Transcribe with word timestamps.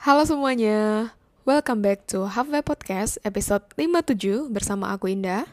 Halo 0.00 0.24
semuanya, 0.24 1.12
welcome 1.44 1.84
back 1.84 2.08
to 2.08 2.24
Halfway 2.24 2.64
Podcast 2.64 3.20
episode 3.20 3.68
57 3.76 4.48
bersama 4.48 4.96
aku 4.96 5.12
Indah. 5.12 5.44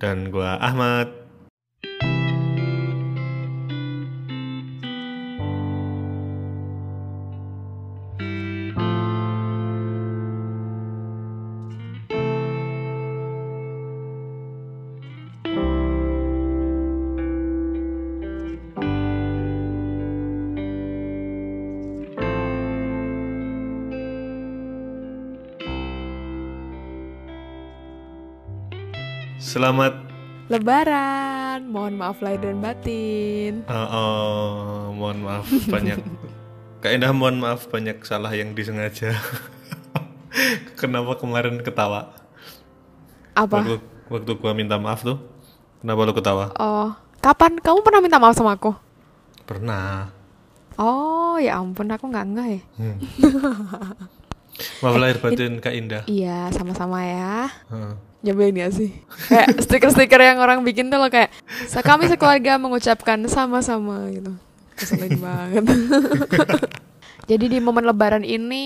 Dan 0.00 0.32
gua 0.32 0.56
Ahmad. 0.64 1.21
Selamat 29.62 29.94
Lebaran, 30.50 31.70
mohon 31.70 31.94
maaf 31.94 32.18
lahir 32.18 32.42
dan 32.42 32.58
batin. 32.58 33.62
oh, 33.70 33.78
oh, 33.94 34.90
mohon 34.90 35.22
maaf 35.22 35.46
banyak 35.70 36.02
Kak 36.82 36.90
Indah 36.90 37.14
mohon 37.14 37.38
maaf 37.38 37.70
banyak 37.70 38.02
salah 38.02 38.34
yang 38.34 38.58
disengaja. 38.58 39.14
Kenapa 40.82 41.14
kemarin 41.14 41.62
ketawa? 41.62 42.10
Apa? 43.38 43.62
Waktu, 43.62 43.76
waktu 44.10 44.32
gua 44.42 44.50
minta 44.50 44.82
maaf 44.82 45.06
tuh. 45.06 45.22
Kenapa 45.78 46.10
lu 46.10 46.14
ketawa? 46.18 46.50
Oh, 46.58 46.90
kapan 47.22 47.54
kamu 47.62 47.86
pernah 47.86 48.02
minta 48.02 48.18
maaf 48.18 48.34
sama 48.34 48.58
aku? 48.58 48.74
Pernah. 49.46 50.10
Oh, 50.74 51.38
ya 51.38 51.62
ampun, 51.62 51.86
aku 51.86 52.10
nggak 52.10 52.26
ngeh 52.34 52.48
ya. 52.50 52.60
Hmm. 52.82 52.98
Maaf 54.84 54.96
lahir 55.00 55.18
batin 55.18 55.58
Kak 55.58 55.74
Indah. 55.74 56.02
Iya, 56.04 56.52
sama-sama 56.52 57.00
ya. 57.02 57.48
Heeh. 57.70 57.94
Nyebelin 58.22 58.62
ya 58.62 58.68
sih? 58.70 58.94
Kayak 59.26 59.58
stiker-stiker 59.66 60.20
yang 60.22 60.38
orang 60.38 60.62
bikin 60.62 60.86
tuh 60.86 61.02
loh 61.02 61.10
kayak 61.10 61.34
"Sa- 61.66 61.82
kami 61.82 62.06
sekeluarga 62.06 62.54
mengucapkan 62.54 63.18
sama-sama 63.26 64.06
gitu. 64.14 64.30
Keselin 64.78 65.18
banget. 65.18 65.64
Jadi 67.30 67.44
di 67.50 67.58
momen 67.58 67.82
lebaran 67.82 68.22
ini 68.22 68.64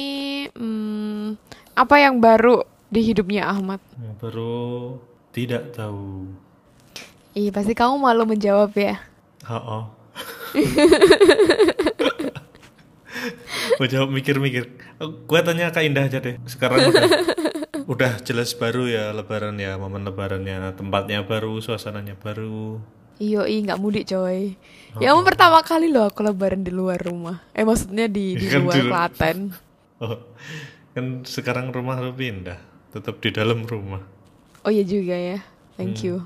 hmm, 0.53 1.37
apa 1.73 1.97
yang 2.00 2.21
baru 2.21 2.65
di 2.89 3.00
hidupnya 3.00 3.48
Ahmad? 3.48 3.81
Ya, 3.97 4.12
baru 4.21 4.97
tidak 5.33 5.73
tahu. 5.73 6.33
Iya 7.33 7.53
pasti 7.53 7.73
kamu 7.73 8.00
malu 8.00 8.25
menjawab 8.25 8.73
ya. 8.77 8.97
Oh, 9.45 9.56
oh. 9.56 9.84
Gua 13.75 13.89
jawab 13.91 14.14
mikir-mikir. 14.14 14.70
Gua 15.27 15.41
tanya 15.42 15.75
Kak 15.75 15.83
Indah 15.83 16.06
aja 16.06 16.22
deh. 16.22 16.39
Sekarang 16.47 16.86
udah, 16.86 17.03
udah 17.92 18.12
jelas 18.22 18.55
baru 18.55 18.86
ya 18.86 19.11
lebaran 19.11 19.59
ya, 19.59 19.75
momen 19.75 20.06
lebarannya, 20.06 20.75
tempatnya 20.78 21.27
baru, 21.27 21.59
suasananya 21.59 22.14
baru. 22.14 22.78
Iyo, 23.17 23.48
ih 23.48 23.64
nggak 23.64 23.81
mudik 23.81 24.05
coy. 24.12 24.55
Ya 25.00 25.12
ampun 25.12 25.25
pertama 25.25 25.64
kali 25.64 25.89
loh 25.89 26.09
aku 26.09 26.20
lebaran 26.20 26.64
di 26.64 26.72
luar 26.72 27.00
rumah. 27.00 27.41
Eh 27.56 27.64
maksudnya 27.64 28.09
di 28.09 28.37
di 28.37 28.47
Kan 28.48 28.64
luar 28.64 28.81
Klaten. 28.81 29.56
Oh, 29.97 30.20
kan 30.92 31.25
sekarang 31.25 31.72
rumah 31.72 31.97
lu 32.00 32.12
pindah, 32.12 32.61
tetap 32.92 33.17
di 33.25 33.33
dalam 33.33 33.64
rumah. 33.64 34.05
Oh 34.61 34.72
iya 34.72 34.84
juga 34.84 35.17
ya. 35.17 35.41
Thank 35.81 36.05
you. 36.05 36.25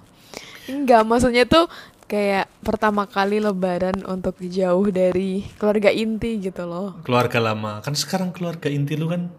Enggak, 0.70 1.02
maksudnya 1.02 1.46
tuh 1.46 1.66
kayak 2.10 2.50
pertama 2.66 3.06
kali 3.06 3.38
lebaran 3.38 4.02
untuk 4.02 4.34
jauh 4.42 4.90
dari 4.90 5.46
keluarga 5.54 5.94
inti 5.94 6.42
gitu 6.42 6.66
loh. 6.66 6.98
Keluarga 7.06 7.38
lama, 7.38 7.78
kan 7.80 7.94
sekarang 7.94 8.34
keluarga 8.34 8.66
inti 8.66 8.98
lu 8.98 9.06
kan. 9.06 9.30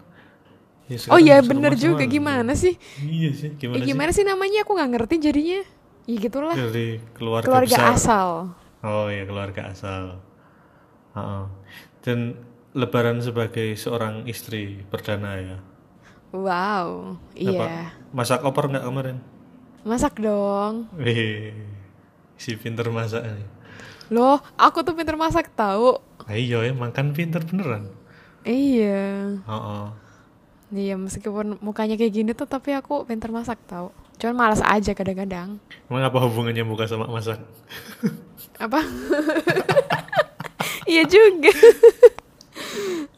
ya 0.88 0.96
Oh 1.12 1.20
iya 1.20 1.44
bener 1.44 1.76
juga 1.76 2.08
lu. 2.08 2.12
gimana 2.12 2.56
sih? 2.56 2.80
Iya 2.98 3.30
sih, 3.36 3.50
gimana, 3.60 3.84
Ya, 3.84 3.86
gimana 3.86 4.12
sih 4.12 4.24
namanya 4.24 4.64
aku 4.64 4.72
nggak 4.72 4.92
ngerti 4.96 5.16
jadinya. 5.20 5.62
Ya 6.08 6.16
sih? 6.16 6.16
gitulah. 6.18 6.56
Dari 6.56 6.88
keluarga, 7.12 7.48
Keluarga 7.52 7.76
besar. 7.78 7.96
asal. 7.96 8.30
Oh 8.82 9.08
ya 9.08 9.24
keluarga 9.24 9.62
asal. 9.70 10.24
Heeh. 11.12 11.44
Dan 12.02 12.20
Lebaran 12.72 13.20
sebagai 13.20 13.76
seorang 13.76 14.24
istri 14.32 14.80
perdana 14.88 15.36
ya. 15.36 15.58
Wow. 16.32 17.20
Apa? 17.36 17.36
Iya. 17.36 17.92
Masak 18.16 18.48
opor 18.48 18.72
nggak 18.72 18.88
kemarin? 18.88 19.18
Masak 19.84 20.16
dong. 20.16 20.88
Wih, 20.96 21.52
si 22.42 22.58
pinter 22.58 22.90
masak 22.90 23.22
nih. 23.22 23.46
Loh, 24.10 24.42
aku 24.58 24.82
tuh 24.82 24.98
pinter 24.98 25.14
masak 25.14 25.54
tahu. 25.54 26.02
Ah, 26.26 26.34
iya 26.34 26.66
emang 26.66 26.90
kan 26.90 27.14
pinter 27.14 27.46
beneran. 27.46 27.86
Iya. 28.42 29.38
Heeh. 29.46 29.86
Iya, 30.74 30.96
meskipun 30.98 31.62
mukanya 31.62 31.94
kayak 32.02 32.14
gini 32.16 32.32
tuh 32.34 32.50
tapi 32.50 32.74
aku 32.74 33.06
pinter 33.06 33.30
masak 33.30 33.62
tahu. 33.70 33.94
Cuman 34.18 34.34
malas 34.34 34.66
aja 34.66 34.98
kadang-kadang. 34.98 35.62
Emang 35.86 36.02
apa 36.02 36.18
hubungannya 36.18 36.66
muka 36.66 36.90
sama 36.90 37.06
masak? 37.06 37.38
Apa? 38.66 38.82
iya 40.90 41.06
juga. 41.06 41.54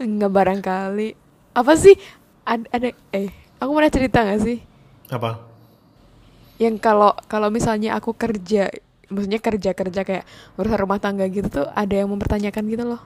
Enggak 0.04 0.32
barangkali. 0.36 1.16
Apa 1.56 1.74
sih? 1.80 1.96
Ada, 2.44 2.66
ada 2.76 2.90
eh, 3.16 3.32
aku 3.60 3.72
pernah 3.72 3.92
cerita 3.92 4.20
gak 4.28 4.42
sih? 4.44 4.60
Apa? 5.08 5.40
Yang 6.60 6.76
kalau 6.84 7.12
kalau 7.28 7.48
misalnya 7.52 7.96
aku 7.96 8.16
kerja, 8.16 8.72
maksudnya 9.14 9.38
kerja-kerja 9.38 10.02
kayak 10.02 10.26
urusan 10.58 10.76
rumah 10.76 10.98
tangga 10.98 11.30
gitu 11.30 11.48
tuh 11.48 11.68
ada 11.70 11.94
yang 11.94 12.10
mempertanyakan 12.10 12.64
gitu 12.66 12.84
loh. 12.84 13.02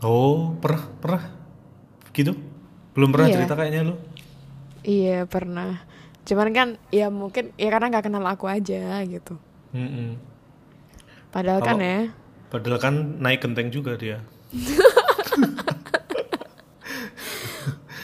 Oh, 0.00 0.56
pernah 0.56 0.84
pernah 0.98 1.22
gitu? 2.10 2.32
Belum 2.92 3.12
pernah 3.12 3.28
Iya. 3.28 3.34
cerita 3.38 3.54
kayaknya 3.54 3.80
lu? 3.86 3.94
Iya, 4.82 5.24
pernah. 5.26 5.84
Cuman 6.24 6.48
kan 6.50 6.68
ya 6.88 7.06
mungkin 7.06 7.52
ya 7.54 7.68
karena 7.68 7.86
nggak 7.88 8.04
kenal 8.04 8.24
aku 8.24 8.48
aja 8.48 8.98
gitu. 9.04 9.36
Mm-mm. 9.70 10.16
Padahal 11.28 11.60
kan 11.60 11.76
Kalau- 11.76 11.84
ya. 11.84 12.00
Padahal 12.46 12.78
kan 12.78 12.94
naik 13.20 13.42
genteng 13.42 13.68
juga 13.68 13.94
dia. 13.94 14.24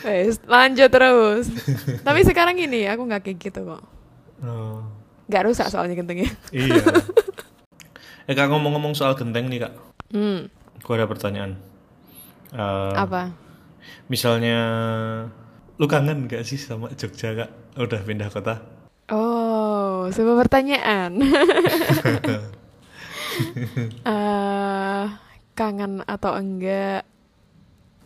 Wes, 0.03 0.43
lanjut 0.45 0.91
terus. 0.91 1.47
Tapi 2.03 2.21
sekarang 2.27 2.59
ini 2.59 2.91
aku 2.91 3.07
nggak 3.07 3.23
kayak 3.23 3.39
gitu 3.39 3.61
kok. 3.65 3.83
Oh, 4.43 4.83
Nggak 5.27 5.43
rusak 5.47 5.67
soalnya 5.69 5.95
gentengnya. 5.95 6.31
iya. 6.51 6.83
eh 8.29 8.35
kak 8.35 8.49
ngomong-ngomong 8.49 8.95
soal 8.95 9.15
genteng 9.15 9.51
nih 9.51 9.67
kak, 9.67 9.75
Hmm, 10.13 10.47
gua 10.83 10.95
ada 10.99 11.07
pertanyaan. 11.11 11.59
Eh, 12.53 12.95
apa? 12.95 13.33
Misalnya 14.07 14.59
lu 15.75 15.87
kangen 15.89 16.29
gak 16.29 16.45
sih 16.45 16.55
sama 16.55 16.93
Jogja 16.95 17.35
kak? 17.35 17.51
Udah 17.75 18.01
pindah 18.05 18.29
kota? 18.29 18.61
Oh, 19.09 20.07
sebuah 20.09 20.47
pertanyaan. 20.47 21.19
Eh, 24.05 25.05
kangen 25.53 26.05
atau 26.05 26.37
enggak? 26.37 27.01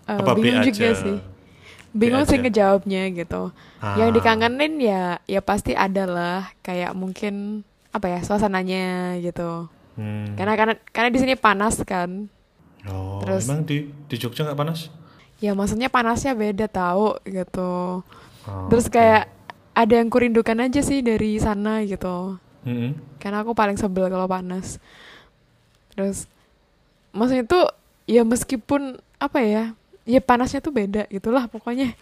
Eh, 0.06 0.14
Apa 0.14 0.38
bingung 0.38 0.62
juga 0.62 0.86
aja? 0.86 1.02
sih. 1.02 1.16
Bingung 1.96 2.24
B 2.24 2.30
sih 2.30 2.38
ngejawabnya 2.38 3.02
gitu. 3.16 3.50
Ah. 3.80 3.96
Yang 3.96 4.20
dikangenin 4.20 4.74
ya, 4.78 5.18
ya 5.24 5.40
pasti 5.40 5.72
ada 5.72 6.04
lah. 6.04 6.40
Kayak 6.60 6.92
mungkin 6.92 7.64
apa 7.90 8.12
ya 8.12 8.20
suasananya 8.20 9.16
gitu. 9.24 9.66
Hmm. 9.96 10.36
Karena 10.36 10.52
karena 10.60 10.74
karena 10.92 11.08
di 11.08 11.18
sini 11.18 11.34
panas 11.34 11.80
kan. 11.82 12.28
Oh, 12.86 13.18
Terus- 13.24 13.48
emang 13.48 13.64
di 13.64 13.88
di 14.06 14.14
Jogja 14.20 14.44
nggak 14.44 14.60
panas? 14.60 14.92
Ya 15.40 15.52
maksudnya 15.52 15.88
panasnya 15.92 16.32
beda 16.32 16.68
tahu 16.68 17.16
gitu. 17.24 18.00
Oh, 18.46 18.68
Terus 18.70 18.88
kayak 18.88 19.28
ada 19.76 19.94
yang 20.00 20.08
kurindukan 20.08 20.56
aja 20.64 20.80
sih 20.80 21.04
dari 21.04 21.36
sana 21.36 21.84
gitu. 21.84 22.40
Mm-mm. 22.64 22.96
Karena 23.20 23.44
aku 23.44 23.52
paling 23.52 23.76
sebel 23.76 24.08
kalau 24.08 24.24
panas. 24.24 24.80
Terus 25.92 26.24
maksudnya 27.12 27.44
tuh 27.44 27.68
ya 28.08 28.24
meskipun 28.24 28.96
apa 29.16 29.38
ya, 29.44 29.64
ya 30.06 30.20
panasnya 30.20 30.58
tuh 30.58 30.70
beda 30.70 31.04
gitulah 31.06 31.44
pokoknya. 31.44 31.92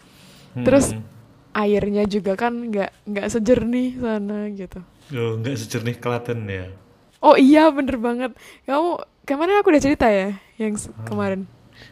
Terus 0.55 0.93
Mm-mm. 0.93 1.03
airnya 1.51 2.05
juga 2.05 2.33
kan 2.33 2.53
nggak 2.53 3.03
nggak 3.03 3.27
sejernih 3.27 3.97
sana 3.97 4.47
gitu. 4.49 4.79
Oh, 5.11 5.35
nggak 5.35 5.55
sejernih 5.55 5.95
Klaten 5.95 6.45
ya? 6.45 6.69
Oh 7.19 7.33
iya 7.33 7.67
bener 7.67 7.97
banget. 7.97 8.31
Kamu 8.63 8.97
kemarin 9.23 9.57
aku 9.57 9.69
udah 9.69 9.83
cerita 9.83 10.05
ya 10.05 10.31
yang 10.55 10.73
s- 10.73 10.93
kemarin. 11.03 11.49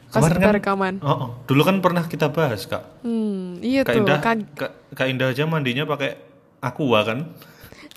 Pas 0.08 0.22
Kemarin 0.22 0.36
kita 0.36 0.46
kan- 0.46 0.56
rekaman. 0.56 0.94
Oh, 1.00 1.10
oh, 1.12 1.30
dulu 1.44 1.62
kan 1.64 1.78
pernah 1.78 2.06
kita 2.06 2.30
bahas 2.30 2.64
kak. 2.64 3.02
Hmm, 3.02 3.60
iya 3.60 3.82
Kak 3.82 3.92
tuh 3.92 4.00
Indah, 4.00 4.20
kan 4.20 4.38
Kak, 4.54 4.72
Kak 4.94 5.08
Indah 5.08 5.28
aja 5.30 5.44
mandinya 5.44 5.84
pakai 5.84 6.16
aqua 6.60 7.04
kan? 7.04 7.20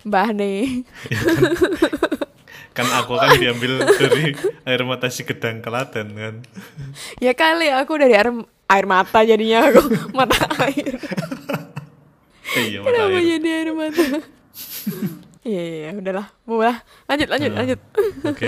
Mbah 0.02 0.28
nih. 0.32 0.82
Kan 0.82 1.42
aqua 2.84 3.16
kan 3.16 3.40
diambil 3.40 3.80
dari 4.02 4.36
air 4.62 4.82
mata 4.82 5.08
si 5.08 5.24
gedang 5.24 5.58
Klaten 5.58 6.12
kan? 6.12 6.34
ya 7.16 7.32
kali 7.32 7.72
aku 7.72 7.96
dari 7.96 8.12
air 8.12 8.28
air 8.66 8.84
mata 8.84 9.22
jadinya 9.22 9.64
aku 9.64 9.80
mata 10.18 10.36
air. 10.60 11.00
Iya 12.52 12.78
mata 12.80 12.90
Kenapa 12.90 13.16
air. 13.16 13.24
jadi 13.32 13.48
air 13.54 13.70
mata? 13.72 14.04
Iya, 15.46 15.62
iya, 15.62 15.78
iya, 15.78 15.90
udahlah. 15.94 16.26
Lah. 16.42 16.76
Lanjut, 17.06 17.28
lanjut, 17.30 17.50
Ah. 17.50 17.58
lanjut. 17.62 17.80
Oke. 18.26 18.46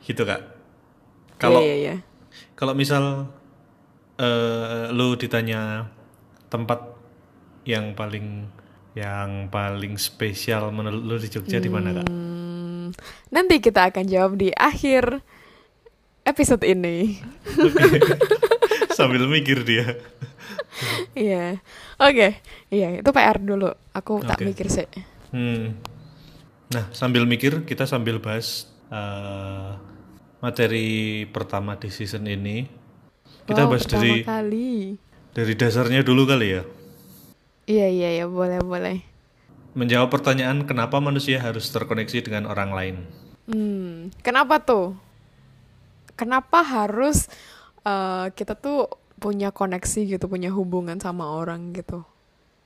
gitu 0.00 0.22
kak. 0.22 0.40
Kalau 1.36 1.58
Iya, 1.58 1.66
iya, 1.66 1.74
iya. 1.74 1.94
kalau 2.54 2.70
misal 2.70 3.34
eh 4.14 4.94
lu 4.94 5.18
ditanya 5.18 5.90
tempat 6.46 6.86
yang 7.66 7.98
paling 7.98 8.46
yang 8.94 9.50
paling 9.50 9.98
spesial 9.98 10.70
menurut 10.70 11.02
lu 11.02 11.18
di 11.18 11.26
Jogja 11.26 11.58
di 11.58 11.66
mana 11.66 11.98
kak? 11.98 12.06
Nanti 13.30 13.58
kita 13.58 13.90
akan 13.90 14.04
jawab 14.06 14.38
di 14.38 14.50
akhir 14.52 15.20
episode 16.22 16.64
ini. 16.64 17.18
Sambil 18.98 19.26
mikir 19.26 19.66
dia. 19.66 19.98
Iya, 21.14 21.62
oke, 21.98 22.28
iya 22.68 22.88
itu 22.98 23.10
PR 23.10 23.38
dulu. 23.38 23.70
Aku 23.94 24.18
tak 24.20 24.42
mikir 24.42 24.66
sih. 24.66 24.86
Hmm. 25.30 25.78
Nah 26.70 26.90
sambil 26.90 27.22
mikir 27.26 27.62
kita 27.62 27.86
sambil 27.86 28.18
bahas 28.18 28.66
eh, 28.90 29.70
materi 30.38 31.22
pertama 31.30 31.78
di 31.78 31.90
season 31.90 32.26
ini. 32.26 32.66
Kita 33.46 33.66
Wow, 33.66 33.76
bahas 33.76 33.86
dari 33.86 34.26
kali. 34.26 34.98
dari 35.30 35.54
dasarnya 35.54 36.02
dulu 36.02 36.26
kali 36.26 36.58
ya. 36.58 36.62
Iya 37.66 37.86
iya 37.88 38.08
iya 38.18 38.26
boleh 38.26 38.58
boleh. 38.58 38.98
Menjawab 39.74 40.10
pertanyaan 40.10 40.62
kenapa 40.62 41.02
manusia 41.02 41.42
harus 41.42 41.66
terkoneksi 41.68 42.22
dengan 42.22 42.46
orang 42.46 42.70
lain. 42.70 42.96
Hmm, 43.50 44.14
kenapa 44.22 44.62
tuh? 44.62 44.94
Kenapa 46.14 46.62
harus 46.62 47.26
eh, 47.82 48.26
kita 48.32 48.54
tuh 48.54 48.86
punya 49.18 49.50
koneksi 49.50 50.14
gitu, 50.16 50.24
punya 50.30 50.54
hubungan 50.54 50.96
sama 51.02 51.26
orang 51.26 51.74
gitu? 51.74 52.06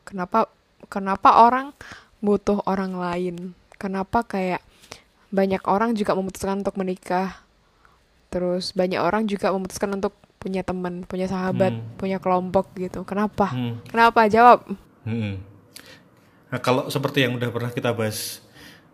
Kenapa 0.04 0.52
kenapa 0.92 1.48
orang 1.48 1.72
butuh 2.20 2.60
orang 2.68 2.92
lain? 2.92 3.56
Kenapa 3.80 4.20
kayak 4.22 4.60
banyak 5.32 5.64
orang 5.64 5.96
juga 5.96 6.12
memutuskan 6.12 6.60
untuk 6.60 6.76
menikah? 6.76 7.40
Terus 8.28 8.76
banyak 8.76 9.00
orang 9.00 9.24
juga 9.24 9.48
memutuskan 9.48 9.96
untuk 9.96 10.12
punya 10.38 10.60
teman, 10.62 11.02
punya 11.08 11.26
sahabat, 11.26 11.72
Hmm. 11.72 11.96
punya 11.96 12.20
kelompok 12.20 12.70
gitu. 12.76 13.02
Kenapa? 13.02 13.48
Hmm. 13.48 13.80
Kenapa? 13.88 14.28
Jawab. 14.28 14.68
Hmm. 15.08 15.40
Nah, 16.48 16.60
kalau 16.64 16.88
seperti 16.88 17.28
yang 17.28 17.36
udah 17.36 17.52
pernah 17.52 17.72
kita 17.72 17.92
bahas 17.92 18.40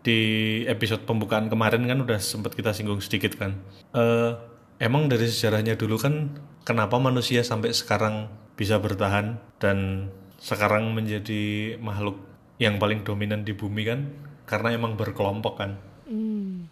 di 0.05 0.61
episode 0.69 1.01
pembukaan 1.07 1.49
kemarin 1.49 1.89
kan 1.89 1.97
udah 1.97 2.21
sempat 2.21 2.53
kita 2.53 2.75
singgung 2.77 3.01
sedikit 3.01 3.41
kan. 3.41 3.57
Eh, 3.97 4.31
emang 4.77 5.09
dari 5.09 5.25
sejarahnya 5.25 5.73
dulu 5.79 5.97
kan 5.97 6.35
kenapa 6.61 7.01
manusia 7.01 7.41
sampai 7.41 7.73
sekarang 7.73 8.29
bisa 8.53 8.77
bertahan 8.77 9.41
dan 9.57 10.09
sekarang 10.37 10.93
menjadi 10.93 11.75
makhluk 11.81 12.21
yang 12.61 12.77
paling 12.77 13.01
dominan 13.01 13.41
di 13.41 13.57
bumi 13.57 13.83
kan 13.87 13.99
karena 14.45 14.77
emang 14.77 14.93
berkelompok 14.93 15.53
kan. 15.57 15.81
Hmm. 16.05 16.69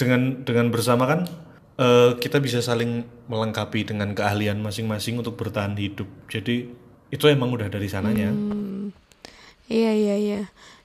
Dengan 0.00 0.40
dengan 0.48 0.72
bersama 0.72 1.04
kan 1.04 1.28
eh, 1.76 2.16
kita 2.16 2.40
bisa 2.40 2.64
saling 2.64 3.04
melengkapi 3.28 3.84
dengan 3.84 4.16
keahlian 4.16 4.56
masing-masing 4.64 5.20
untuk 5.20 5.36
bertahan 5.36 5.76
hidup. 5.76 6.08
Jadi 6.32 6.64
itu 7.12 7.24
emang 7.28 7.52
udah 7.52 7.68
dari 7.68 7.92
sananya. 7.92 8.32
Hmm. 8.32 8.59
Iya 9.70 9.92
iya 9.94 10.16
iya. 10.18 10.40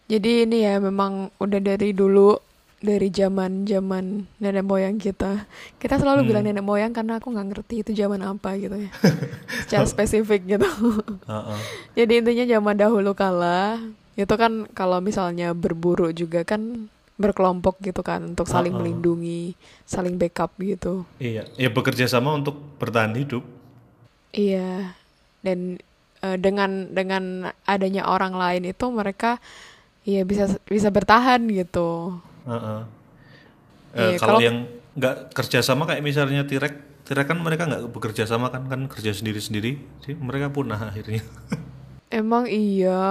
Jadi 0.05 0.45
ini 0.45 0.61
ya 0.61 0.77
memang 0.77 1.33
udah 1.35 1.57
dari 1.59 1.89
dulu 1.89 2.37
dari 2.77 3.09
zaman 3.09 3.65
zaman 3.65 4.29
nenek 4.37 4.61
moyang 4.61 4.95
kita. 4.95 5.49
Kita 5.75 5.97
selalu 5.97 6.21
Hmm. 6.21 6.29
bilang 6.29 6.43
nenek 6.45 6.61
moyang 6.61 6.93
karena 6.93 7.17
aku 7.17 7.33
nggak 7.33 7.47
ngerti 7.49 7.75
itu 7.81 7.91
zaman 7.91 8.21
apa 8.21 8.53
gitu 8.55 8.77
ya. 8.77 8.89
Secara 9.65 9.89
spesifik 9.89 10.45
gitu. 10.47 10.69
Heeh. 11.25 11.59
Jadi 11.95 12.13
intinya 12.15 12.45
zaman 12.47 12.77
dahulu 12.77 13.11
kala 13.11 13.81
itu 14.13 14.31
kan 14.31 14.69
kalau 14.71 15.01
misalnya 15.01 15.51
berburu 15.51 16.13
juga 16.13 16.45
kan 16.45 16.85
berkelompok 17.15 17.81
gitu 17.81 17.99
kan 17.99 18.21
untuk 18.27 18.45
saling 18.45 18.69
Uh-uh. 18.69 18.85
melindungi, 18.85 19.57
saling 19.83 20.15
backup 20.15 20.53
gitu. 20.59 21.07
Iya, 21.17 21.47
ya 21.55 21.67
bekerja 21.67 22.05
sama 22.05 22.31
untuk 22.31 22.53
bertahan 22.77 23.15
hidup. 23.15 23.41
Iya. 24.29 24.93
Dan 25.39 25.79
eh, 26.25 26.35
dengan 26.35 26.89
dengan 26.89 27.49
adanya 27.63 28.05
orang 28.05 28.33
lain 28.33 28.65
itu 28.65 28.85
mereka 28.89 29.37
ya 30.01 30.21
bisa 30.21 30.49
bisa 30.65 30.89
bertahan 30.89 31.45
gitu. 31.47 32.17
Heeh. 32.45 32.79
Eh, 33.93 34.01
Iya, 34.13 34.17
kalau 34.17 34.37
kalau- 34.37 34.41
yang 34.41 34.57
nggak 34.95 35.15
kerja 35.31 35.59
sama 35.59 35.83
kayak 35.85 36.01
misalnya 36.01 36.43
Tirek, 36.43 37.03
Tirek 37.03 37.27
kan 37.27 37.37
mereka 37.37 37.67
nggak 37.67 37.83
bekerja 37.91 38.23
sama 38.25 38.49
kan 38.49 38.65
kan 38.65 38.87
kerja 38.87 39.11
sendiri-sendiri, 39.11 39.75
sih 40.01 40.15
mereka 40.15 40.49
punah 40.49 40.89
akhirnya. 40.89 41.21
Emang 42.09 42.45
iya. 42.45 43.01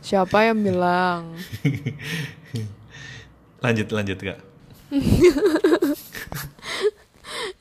Siapa 0.00 0.48
yang 0.48 0.64
bilang? 0.64 1.36
lanjut 3.64 3.88
lanjut 3.92 4.18
kak. 4.18 4.38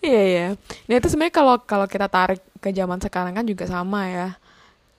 Iya 0.03 0.23
ya. 0.37 0.47
Nah 0.87 0.93
itu 0.99 1.07
sebenarnya 1.07 1.35
kalau 1.35 1.55
kalau 1.63 1.87
kita 1.87 2.07
tarik 2.11 2.41
ke 2.59 2.69
zaman 2.75 2.99
sekarang 2.99 3.33
kan 3.33 3.45
juga 3.47 3.65
sama 3.65 4.01
ya. 4.11 4.27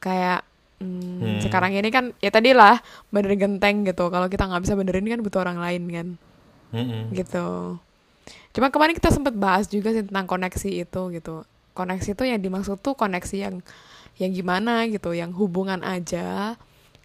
Kayak 0.01 0.41
hmm, 0.81 1.21
Hmm. 1.21 1.39
sekarang 1.45 1.71
ini 1.77 1.89
kan 1.93 2.13
ya 2.21 2.31
tadi 2.33 2.51
lah 2.57 2.81
benerin 3.13 3.41
genteng 3.41 3.85
gitu. 3.85 4.09
Kalau 4.09 4.27
kita 4.33 4.49
nggak 4.49 4.63
bisa 4.65 4.75
benerin 4.77 5.07
kan 5.07 5.21
butuh 5.21 5.41
orang 5.45 5.59
lain 5.61 5.83
kan. 5.93 6.09
Mm-mm. 6.75 7.15
gitu. 7.15 7.79
Cuma 8.51 8.67
kemarin 8.75 8.99
kita 8.99 9.15
sempat 9.15 9.35
bahas 9.39 9.71
juga 9.71 9.95
sih 9.95 10.03
tentang 10.03 10.27
koneksi 10.27 10.71
itu 10.83 11.03
gitu. 11.15 11.47
Koneksi 11.75 12.19
itu 12.19 12.25
yang 12.27 12.41
dimaksud 12.43 12.83
tuh 12.83 12.99
koneksi 12.99 13.37
yang 13.39 13.55
yang 14.19 14.31
gimana 14.35 14.87
gitu, 14.91 15.11
yang 15.15 15.31
hubungan 15.35 15.83
aja 15.87 16.55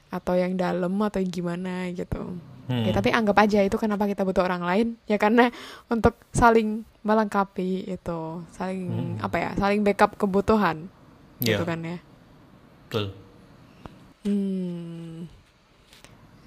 atau 0.10 0.34
yang 0.38 0.58
dalam 0.58 0.94
atau 1.02 1.22
yang 1.22 1.30
gimana 1.30 1.90
gitu. 1.94 2.38
Hmm. 2.70 2.86
Ya 2.86 2.94
tapi 2.94 3.10
anggap 3.10 3.34
aja 3.42 3.66
itu 3.66 3.74
kenapa 3.76 4.06
kita 4.06 4.22
butuh 4.22 4.46
orang 4.46 4.62
lain 4.62 4.88
ya 5.04 5.18
karena 5.18 5.50
untuk 5.90 6.14
saling 6.30 6.86
melengkapi 7.02 7.90
itu, 7.90 8.22
saling 8.54 9.18
Hmm. 9.18 9.26
apa 9.26 9.38
ya, 9.42 9.50
saling 9.58 9.82
backup 9.82 10.14
kebutuhan 10.16 10.86
gitu 11.42 11.58
Iya, 11.58 11.66
kan 11.66 11.80
ya. 11.82 11.98
betul. 12.86 13.06
Hmm. 14.22 15.26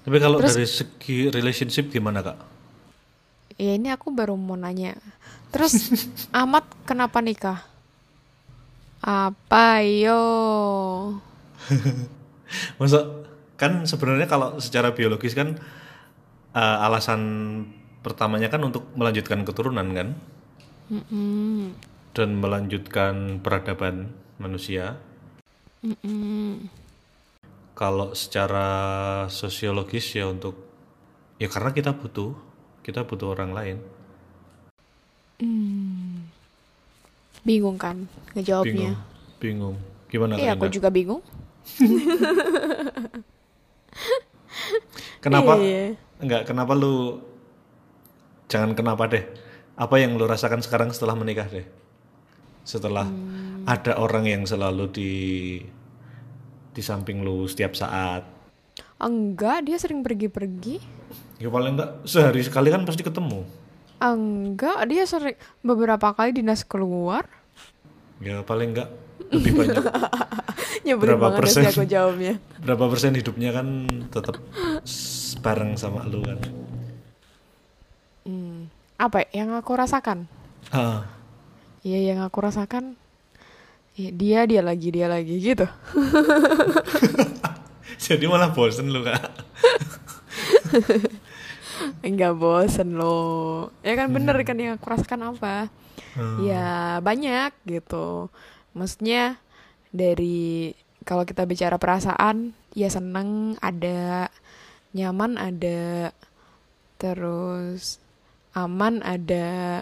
Tapi 0.03 0.17
kalau 0.17 0.39
Terus- 0.39 0.55
dari 0.55 0.67
segi 0.69 1.17
relationship 1.27 1.89
gimana 1.89 2.23
kak? 2.23 2.37
Ya 3.55 3.75
ini 3.75 3.91
aku 3.91 4.09
baru 4.09 4.33
mau 4.33 4.55
nanya. 4.55 4.95
Terus 5.51 5.73
Amat 6.33 6.63
kenapa 6.83 7.19
nikah? 7.19 7.67
Apa 8.99 9.83
yo? 9.83 10.23
Masa 12.79 13.27
kan 13.55 13.83
sebenarnya 13.83 14.25
kalau 14.25 14.55
secara 14.57 14.91
biologis 14.91 15.33
kan 15.33 15.55
eh, 16.53 16.77
alasan 16.85 17.21
pertamanya 18.03 18.51
kan 18.51 18.61
untuk 18.63 18.89
melanjutkan 18.99 19.47
keturunan 19.47 19.87
kan 19.95 20.09
Mm-mm. 20.91 21.71
dan 22.11 22.29
melanjutkan 22.37 23.39
peradaban 23.39 24.11
manusia. 24.37 24.99
Mm-mm. 25.81 26.67
Kalau 27.73 28.13
secara 28.13 28.67
sosiologis 29.33 30.13
ya 30.13 30.29
untuk 30.29 30.53
ya 31.41 31.49
karena 31.49 31.73
kita 31.73 31.95
butuh 31.95 32.37
kita 32.85 33.07
butuh 33.07 33.33
orang 33.33 33.51
lain. 33.55 33.77
Hmm. 35.41 36.29
Bingung 37.41 37.75
kan 37.79 38.07
ngejawabnya? 38.37 38.93
Bingung. 39.41 39.75
Bingung. 39.75 39.75
Gimana 40.13 40.37
Iya, 40.37 40.53
aku 40.53 40.69
juga 40.69 40.93
bingung. 40.93 41.25
Kenapa? 45.23 45.57
Iya. 45.57 45.97
Enggak, 46.23 46.47
kenapa 46.47 46.71
lu 46.71 47.19
jangan 48.47 48.71
kenapa 48.71 49.11
deh. 49.11 49.27
Apa 49.75 49.99
yang 49.99 50.15
lu 50.15 50.23
rasakan 50.23 50.63
sekarang 50.63 50.95
setelah 50.95 51.13
menikah 51.13 51.49
deh? 51.49 51.67
Setelah 52.63 53.03
Hmm. 53.03 53.67
ada 53.67 53.99
orang 53.99 54.23
yang 54.23 54.43
selalu 54.47 54.87
di 54.87 55.11
di 56.71 56.81
samping 56.81 57.21
lu 57.21 57.43
setiap 57.43 57.75
saat. 57.75 58.23
Enggak, 58.97 59.67
dia 59.67 59.75
sering 59.75 59.99
pergi-pergi. 59.99 60.79
Ya 61.37 61.51
paling 61.51 61.75
enggak 61.75 62.07
sehari 62.07 62.39
sekali 62.39 62.71
kan 62.71 62.87
pasti 62.87 63.03
ketemu. 63.03 63.43
Enggak, 63.99 64.79
dia 64.87 65.03
sering 65.03 65.35
beberapa 65.59 66.15
kali 66.15 66.39
dinas 66.39 66.63
keluar. 66.63 67.27
Ya 68.23 68.39
paling 68.47 68.71
enggak 68.71 68.89
lebih 69.27 69.51
banyak. 69.59 69.83
Berapa 70.83 71.35
persen? 71.35 71.63
aku 71.67 71.83
jawabnya. 71.83 72.39
Berapa 72.59 72.91
persen 72.91 73.15
hidupnya 73.15 73.51
kan 73.51 73.87
tetap 74.11 74.39
bareng 75.43 75.75
sama 75.75 76.07
lu 76.07 76.23
kan. 76.23 76.39
Hmm. 78.23 78.71
Apa 78.95 79.27
ya, 79.27 79.43
yang 79.43 79.59
aku 79.59 79.75
rasakan? 79.75 80.31
Iya, 81.83 82.15
yang 82.15 82.19
aku 82.23 82.39
rasakan 82.39 82.95
ya, 83.99 84.09
dia 84.09 84.39
dia 84.47 84.61
lagi 84.63 84.89
dia 84.89 85.11
lagi 85.11 85.35
gitu. 85.43 85.67
jadi 88.03 88.23
malah 88.31 88.55
bosen 88.55 88.87
lu 88.87 89.03
kak. 89.03 89.19
Enggak 92.07 92.39
bosen 92.39 92.95
loh. 92.95 93.75
Ya 93.83 93.99
kan 93.99 94.15
bener 94.15 94.39
kan 94.47 94.55
yang 94.55 94.79
aku 94.79 94.87
rasakan 94.87 95.35
apa? 95.35 95.67
Hmm. 96.15 96.47
Ya 96.47 97.03
banyak 97.03 97.51
gitu. 97.67 98.31
Maksudnya 98.71 99.35
dari 99.91 100.71
kalau 101.03 101.27
kita 101.27 101.43
bicara 101.43 101.75
perasaan, 101.75 102.55
ya 102.73 102.87
seneng 102.87 103.59
ada, 103.59 104.31
nyaman 104.93 105.35
ada, 105.35 106.13
terus 107.01 107.97
aman 108.53 109.01
ada, 109.01 109.81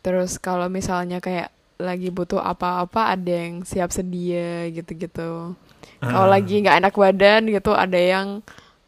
terus 0.00 0.40
kalau 0.40 0.66
misalnya 0.72 1.20
kayak 1.20 1.52
lagi 1.80 2.12
butuh 2.12 2.40
apa-apa 2.40 3.16
ada 3.16 3.32
yang 3.32 3.64
siap 3.64 3.88
sedia 3.92 4.68
gitu-gitu. 4.68 5.56
Kalau 6.00 6.28
lagi 6.28 6.60
nggak 6.60 6.80
enak 6.80 6.94
badan 6.96 7.48
gitu 7.48 7.72
ada 7.72 7.96
yang 7.96 8.40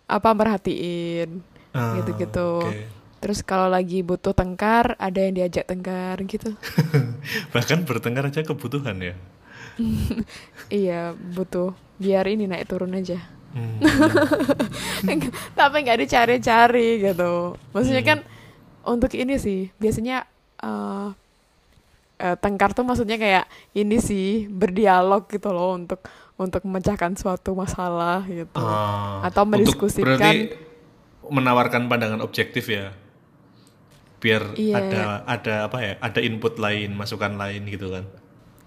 apa 0.09 0.29
merhatiin 0.37 1.41
Ah, 1.73 1.97
gitu-gitu. 2.01 2.69
oke. 2.69 2.85
Terus 3.23 3.41
kalau 3.41 3.71
lagi 3.71 4.05
butuh 4.05 4.37
tengkar 4.37 4.93
ada 5.01 5.21
yang 5.25 5.33
diajak 5.33 5.65
tengkar 5.65 6.21
gitu. 6.29 6.53
Bahkan 7.55 7.89
bertengkar 7.89 8.29
aja 8.29 8.45
kebutuhan 8.45 8.99
ya. 9.01 9.15
iya 10.69 11.17
butuh 11.17 11.73
biar 11.97 12.29
ini 12.29 12.45
naik 12.45 12.69
turun 12.69 12.93
aja. 12.93 13.17
Hmm. 13.53 13.79
Tapi 15.53 15.77
nggak 15.79 16.01
dicari-cari 16.01 16.89
gitu. 17.03 17.57
Maksudnya 17.71 18.03
Hmm. 18.03 18.11
kan 18.11 18.19
untuk 18.85 19.13
ini 19.13 19.37
sih 19.37 19.71
biasanya 19.77 20.25
eh 20.59 21.09
eh, 22.19 22.37
tengkar 22.39 22.71
tuh 22.71 22.83
maksudnya 22.83 23.19
kayak 23.19 23.45
ini 23.73 23.99
sih 23.99 24.47
berdialog 24.47 25.27
gitu 25.27 25.51
loh 25.51 25.75
untuk 25.75 26.07
untuk 26.35 26.63
memecahkan 26.63 27.15
suatu 27.15 27.53
masalah 27.53 28.23
gitu. 28.25 28.57
Ah, 28.57 29.23
Atau 29.23 29.43
untuk- 29.43 29.59
mendiskusikan. 29.59 30.07
berarti 30.07 30.55
menawarkan 31.25 31.87
pandangan 31.87 32.21
objektif 32.21 32.67
ya. 32.67 32.95
Biar 34.17 34.55
Iya. 34.55 34.75
ada 34.79 35.03
ada 35.27 35.55
apa 35.67 35.79
ya? 35.79 35.93
Ada 35.99 36.23
input 36.23 36.57
lain, 36.57 36.95
masukan 36.95 37.35
lain 37.35 37.67
gitu 37.67 37.91
kan. 37.91 38.07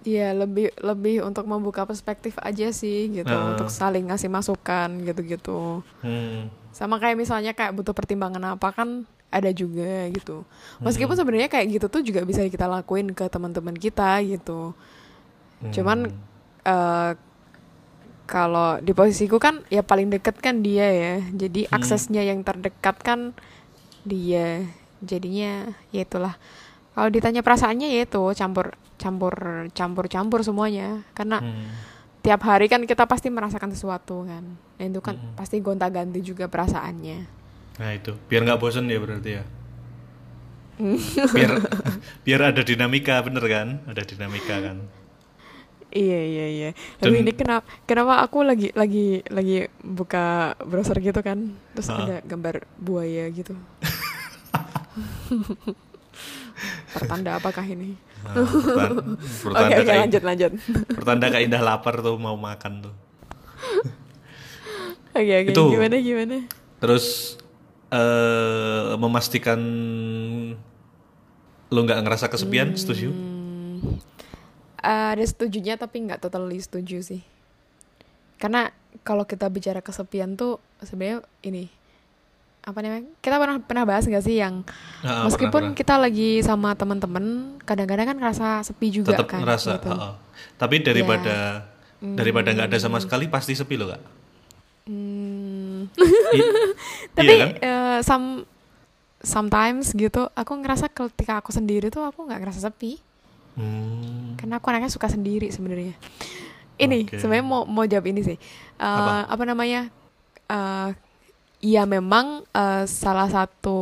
Iya 0.05 0.37
lebih 0.37 0.69
lebih 0.77 1.25
untuk 1.25 1.49
membuka 1.49 1.81
perspektif 1.81 2.37
aja 2.39 2.69
sih 2.69 3.09
gitu 3.09 3.25
Ah. 3.27 3.51
untuk 3.51 3.73
saling 3.73 4.05
ngasih 4.05 4.29
masukan 4.29 5.01
gitu-gitu. 5.01 5.81
Hmm. 5.99 6.53
Sama 6.69 7.01
kayak 7.01 7.17
misalnya 7.17 7.51
kayak 7.51 7.73
butuh 7.73 7.91
pertimbangan 7.91 8.53
apa 8.53 8.69
kan 8.69 9.09
ada 9.33 9.49
juga 9.49 10.05
gitu. 10.13 10.45
Hmm. 10.77 10.85
Meskipun 10.85 11.17
sebenarnya 11.17 11.49
kayak 11.49 11.67
gitu 11.73 11.85
tuh 11.89 12.01
juga 12.05 12.21
bisa 12.21 12.45
kita 12.45 12.69
lakuin 12.69 13.11
ke 13.11 13.25
teman-teman 13.25 13.73
kita 13.73 14.21
gitu. 14.21 14.77
Cuman 15.73 16.13
Hmm. 16.13 16.21
eh 16.63 17.11
kalau 18.25 18.81
di 18.81 18.89
posisiku 18.89 19.37
kan 19.37 19.61
ya 19.69 19.81
paling 19.81 20.09
deket 20.09 20.37
kan 20.37 20.61
dia 20.61 20.85
ya. 20.85 21.13
Jadi 21.31 21.65
Hmm. 21.65 21.77
aksesnya 21.77 22.21
yang 22.21 22.41
terdekat 22.41 23.01
kan 23.01 23.33
dia. 24.01 24.65
Jadinya 25.01 25.73
ya 25.89 26.01
itulah. 26.01 26.37
Kalau 26.95 27.07
ditanya 27.09 27.39
perasaannya 27.39 27.87
ya 27.91 27.99
itu 28.03 28.23
campur 28.31 28.73
campur 28.95 29.67
campur 29.69 30.05
campur 30.07 30.39
semuanya 30.41 31.03
karena 31.11 31.37
Hmm. 31.37 31.67
tiap 32.19 32.41
hari 32.41 32.65
kan 32.65 32.81
kita 32.81 33.03
pasti 33.03 33.27
merasakan 33.27 33.69
sesuatu 33.69 34.23
kan. 34.23 34.41
Dan 34.75 34.89
itu 34.89 34.99
kan 34.99 35.13
Hmm. 35.13 35.35
pasti 35.35 35.59
gonta-ganti 35.59 36.19
juga 36.19 36.47
perasaannya. 36.47 37.17
Nah 37.75 37.89
itu, 37.91 38.15
biar 38.25 38.41
nggak 38.41 38.57
bosen 38.57 38.87
ya 38.87 38.97
berarti 38.97 39.29
ya. 39.35 39.43
Hmm. 40.75 40.99
biar 41.31 41.51
biar 42.25 42.39
ada 42.49 42.59
dinamika 42.59 43.19
bener 43.19 43.43
kan? 43.43 43.67
Ada 43.85 44.01
dinamika 44.03 44.55
kan. 44.61 44.77
Iya 45.91 46.19
iya 46.21 46.45
iya. 46.49 46.69
Dan- 46.99 47.11
Tapi 47.11 47.15
ini 47.21 47.31
kenapa 47.31 47.63
kenapa 47.85 48.13
aku 48.19 48.41
lagi 48.41 48.67
lagi 48.73 49.21
lagi 49.29 49.67
buka 49.79 50.51
browser 50.59 50.97
gitu 50.99 51.19
kan, 51.19 51.55
terus 51.71 51.87
Ah. 51.87 51.99
ada 51.99 52.15
gambar 52.21 52.63
buaya 52.75 53.23
gitu. 53.29 53.53
Pertanda 56.91 57.35
apakah 57.35 57.63
ini? 57.63 57.95
Nah, 58.21 58.33
pertan- 58.33 59.13
Oke 59.13 59.43
pertanda 59.43 59.71
oke 59.71 59.83
kayak 59.83 60.01
lanjut 60.01 60.21
lanjut. 60.23 60.51
pertanda 60.91 61.25
kayak 61.29 61.43
indah 61.45 61.61
lapar 61.61 61.99
tuh 61.99 62.15
mau 62.15 62.33
makan 62.33 62.81
tuh. 62.81 62.93
Oke 65.11 65.31
oke 65.31 65.51
Itu. 65.51 65.63
gimana 65.69 65.95
gimana? 65.97 66.35
Terus 66.77 67.35
eh 67.87 68.91
memastikan 68.95 69.59
lu 71.65 71.79
nggak 71.81 72.01
ngerasa 72.01 72.27
kesepian, 72.27 72.73
setuju? 72.73 73.09
Hmm, 73.09 73.99
ada 74.77 75.21
setujunya 75.21 75.75
tapi 75.75 76.01
nggak 76.01 76.19
totally 76.19 76.57
setuju 76.57 77.01
sih. 77.01 77.21
Karena 78.35 78.67
kalau 79.01 79.23
kita 79.23 79.47
bicara 79.47 79.79
kesepian 79.79 80.35
tuh 80.35 80.59
sebenarnya 80.79 81.23
ini 81.41 81.67
apa 82.65 82.79
namanya? 82.81 83.05
Kita 83.21 83.37
pernah 83.37 83.57
pernah 83.61 83.83
bahas 83.85 84.03
nggak 84.03 84.25
sih 84.25 84.35
yang 84.35 84.65
Ah, 84.99 85.23
meskipun 85.23 85.71
pernah, 85.71 85.77
kita 85.77 85.95
lagi 85.95 86.41
sama 86.41 86.73
teman-teman, 86.73 87.25
kadang-kadang 87.61 88.09
kan 88.09 88.17
ngerasa 88.17 88.47
sepi 88.63 88.89
juga 88.91 89.13
tetap 89.13 89.29
kan. 89.29 89.45
ngerasa. 89.45 89.77
gitu. 89.77 89.89
ah. 89.91 90.17
Tapi 90.57 90.81
daripada 90.81 91.69
daripada 92.01 92.49
nggak 92.49 92.67
ada 92.67 92.79
sama 92.79 92.97
sekali 92.97 93.25
pasti 93.25 93.53
sepi 93.53 93.77
lo 93.77 93.87
kak. 93.87 94.01
Hmm. 94.85 95.89
I- 96.33 96.53
Tapi 97.15 97.25
iya 97.27 97.37
kan? 97.39 97.49
eh, 97.55 97.99
some 98.01 98.27
sometimes 99.21 99.93
gitu, 99.93 100.29
aku 100.31 100.51
ngerasa 100.55 100.85
ketika 100.87 101.41
aku 101.41 101.49
sendiri 101.49 101.89
tuh 101.89 102.01
aku 102.01 102.25
nggak 102.25 102.41
ngerasa 102.41 102.61
sepi. 102.61 102.97
Hmm. 103.55 104.35
Karena 104.35 104.57
aku 104.57 104.67
anaknya 104.67 104.89
suka 104.89 105.07
sendiri 105.07 105.49
sebenarnya. 105.49 105.95
Ini 106.75 107.07
Oke. 107.07 107.17
sebenarnya 107.17 107.45
mau 107.45 107.63
mau 107.63 107.85
jawab 107.85 108.05
ini 108.05 108.21
sih. 108.21 108.37
Eh, 108.75 109.21
apa? 109.25 109.43
namanya? 109.43 109.87
Eh 110.45 110.89
ya 111.65 111.83
memang 111.83 112.45
eh, 112.47 112.85
salah 112.85 113.25
satu 113.25 113.79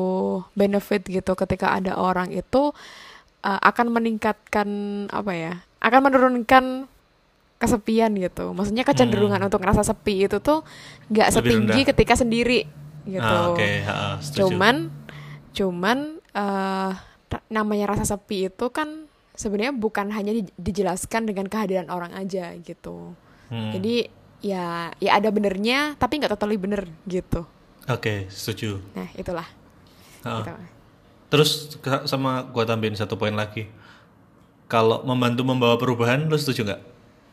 benefit 0.54 1.04
gitu 1.04 1.36
ketika 1.36 1.76
ada 1.76 2.00
orang 2.00 2.32
itu 2.32 2.72
eh, 3.42 3.60
akan 3.62 3.92
meningkatkan 3.92 4.68
apa 5.12 5.32
ya? 5.36 5.54
Akan 5.78 6.00
menurunkan 6.02 6.88
kesepian 7.60 8.12
gitu. 8.16 8.52
Maksudnya 8.52 8.84
kecenderungan 8.84 9.40
untuk 9.42 9.60
ngerasa 9.60 9.84
sepi 9.84 10.28
itu 10.28 10.40
tuh 10.40 10.64
nggak 11.08 11.28
Hmm. 11.28 11.36
Setinggi 11.38 11.60
rendah. 11.80 11.90
ketika 11.92 12.14
sendiri 12.14 12.60
gitu. 13.04 13.24
Ah, 13.24 13.52
Oke, 13.52 13.68
ah, 13.84 14.16
setuju. 14.20 14.52
Cuman 14.52 14.76
cuman 15.52 15.98
ra- 17.30 17.46
namanya 17.48 17.86
rasa 17.90 18.04
sepi 18.06 18.48
itu 18.48 18.66
kan 18.70 19.08
sebenarnya 19.34 19.74
bukan 19.74 20.12
hanya 20.12 20.32
di- 20.32 20.54
dijelaskan 20.56 21.26
dengan 21.26 21.48
kehadiran 21.48 21.88
orang 21.88 22.12
aja 22.14 22.52
gitu. 22.58 23.16
Hmm. 23.48 23.72
Jadi 23.72 24.08
ya 24.44 24.92
ya 25.00 25.12
ada 25.16 25.32
benernya 25.32 25.96
tapi 25.96 26.20
nggak 26.20 26.32
totally 26.32 26.56
bener 26.56 26.84
gitu. 27.06 27.48
Oke, 27.90 28.32
setuju. 28.32 28.80
Nah, 28.96 29.10
itulah. 29.16 29.48
Ah. 30.24 30.40
Gitu. 30.40 30.52
Terus 31.28 31.50
sama 32.06 32.46
gua 32.48 32.64
tambahin 32.64 32.96
satu 32.96 33.18
poin 33.18 33.34
lagi. 33.34 33.68
Kalau 34.70 35.04
membantu 35.04 35.44
membawa 35.44 35.76
perubahan, 35.76 36.30
lu 36.30 36.38
setuju 36.40 36.64
nggak? 36.64 36.82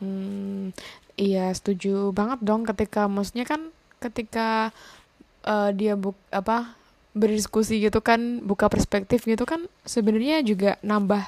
Hmm, 0.01 0.73
iya 1.13 1.53
setuju 1.53 2.09
banget 2.09 2.41
dong 2.41 2.65
ketika 2.65 3.05
maksudnya 3.05 3.45
kan 3.45 3.69
ketika 4.01 4.73
eh, 5.45 5.69
dia 5.77 5.93
buk 5.93 6.17
apa 6.33 6.73
berdiskusi 7.13 7.77
gitu 7.77 8.01
kan 8.01 8.41
buka 8.41 8.65
perspektif 8.65 9.21
gitu 9.29 9.45
kan 9.45 9.69
sebenarnya 9.85 10.41
juga 10.41 10.81
nambah 10.81 11.21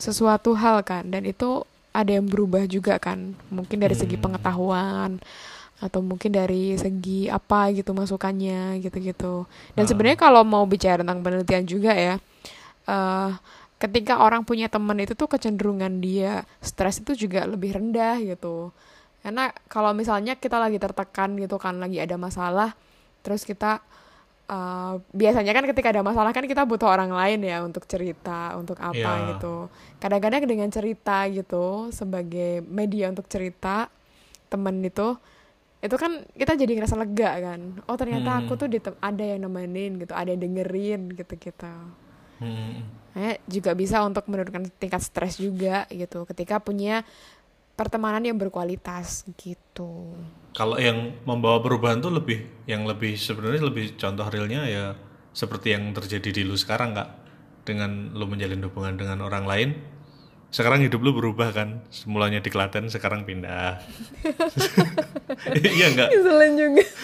sesuatu 0.00 0.56
hal 0.56 0.80
kan 0.88 1.04
dan 1.08 1.28
itu 1.28 1.68
ada 1.92 2.16
yang 2.16 2.28
berubah 2.28 2.64
juga 2.64 2.96
kan 2.96 3.36
mungkin 3.48 3.80
dari 3.80 3.96
segi 3.96 4.16
Hmm. 4.16 4.24
pengetahuan 4.24 5.10
atau 5.78 6.00
mungkin 6.00 6.30
dari 6.30 6.72
segi 6.74 7.28
apa 7.28 7.68
gitu 7.70 7.92
masukannya 7.92 8.80
gitu-gitu 8.80 9.44
dan 9.72 9.84
Ah. 9.84 9.88
sebenarnya 9.88 10.16
kalau 10.16 10.40
mau 10.40 10.64
bicara 10.64 11.00
tentang 11.00 11.20
penelitian 11.20 11.64
juga 11.64 11.92
ya 11.92 12.14
eh 12.86 13.30
ketika 13.76 14.18
orang 14.18 14.40
punya 14.40 14.66
teman 14.66 14.96
itu 14.96 15.12
tuh 15.12 15.28
kecenderungan 15.28 16.00
dia 16.00 16.48
stres 16.58 16.96
itu 16.98 17.12
juga 17.18 17.44
lebih 17.44 17.76
rendah 17.76 18.16
gitu 18.18 18.72
karena 19.20 19.52
kalau 19.66 19.92
misalnya 19.92 20.32
kita 20.34 20.56
lagi 20.56 20.78
tertekan 20.78 21.36
gitu 21.36 21.56
kan 21.56 21.76
lagi 21.76 22.00
ada 22.00 22.16
masalah 22.16 22.72
terus 23.20 23.44
kita 23.44 23.84
eh, 24.46 24.92
biasanya 25.12 25.52
kan 25.52 25.66
ketika 25.66 25.90
ada 25.90 26.00
masalah 26.00 26.30
kan 26.30 26.46
kita 26.46 26.64
butuh 26.64 26.88
orang 26.88 27.10
lain 27.10 27.42
ya 27.42 27.60
untuk 27.60 27.84
cerita 27.84 28.54
untuk 28.54 28.78
apa 28.78 28.94
Iya. 28.96 29.28
gitu 29.34 29.68
kadang-kadang 29.98 30.46
dengan 30.46 30.70
cerita 30.70 31.28
gitu 31.28 31.90
sebagai 31.90 32.64
media 32.64 33.10
untuk 33.10 33.26
cerita 33.26 33.90
temen 34.46 34.80
itu 34.80 35.18
itu 35.78 35.94
kan 35.94 36.24
kita 36.32 36.56
jadi 36.56 36.72
ngerasa 36.74 36.96
lega 36.96 37.30
kan 37.38 37.60
oh 37.84 37.96
ternyata 37.96 38.40
aku 38.40 38.56
Hmm. 38.56 38.60
tuh 38.60 38.68
ditem- 38.68 38.98
ada 38.98 39.22
yang 39.22 39.40
nemenin 39.42 39.92
gitu 39.96 40.12
ada 40.12 40.28
yang 40.28 40.42
dengerin 40.42 41.02
gitu 41.12 41.34
gitu 41.36 41.74
Hmm. 42.36 42.84
Eh, 43.16 43.40
juga 43.48 43.72
bisa 43.72 44.04
untuk 44.04 44.28
menurunkan 44.28 44.68
tingkat 44.76 45.00
stres 45.00 45.40
juga 45.40 45.88
gitu 45.88 46.28
ketika 46.28 46.60
punya 46.60 47.00
pertemanan 47.72 48.20
yang 48.20 48.36
berkualitas 48.36 49.24
gitu. 49.36 50.12
Kalau 50.52 50.76
yang 50.76 51.16
membawa 51.24 51.60
perubahan 51.60 51.96
tuh 51.96 52.12
lebih, 52.12 52.44
yang 52.64 52.84
lebih 52.84 53.16
sebenarnya 53.16 53.64
lebih 53.64 53.96
contoh 53.96 54.28
realnya 54.28 54.68
ya 54.68 54.84
seperti 55.32 55.72
yang 55.72 55.92
terjadi 55.92 56.28
di 56.28 56.42
lu 56.44 56.56
sekarang 56.56 56.92
kak. 56.92 57.08
Dengan 57.64 58.12
lu 58.12 58.28
menjalin 58.28 58.60
hubungan 58.68 59.00
dengan 59.00 59.24
orang 59.24 59.48
lain, 59.48 59.68
sekarang 60.56 60.80
hidup 60.88 61.04
lu 61.04 61.12
berubah 61.12 61.52
kan. 61.52 61.84
Semulanya 61.92 62.40
di 62.40 62.48
Klaten, 62.48 62.88
sekarang 62.88 63.28
pindah. 63.28 63.76
iya 65.52 65.86
nggak? 65.92 66.08
Selain 66.16 66.54
juga. 66.56 66.84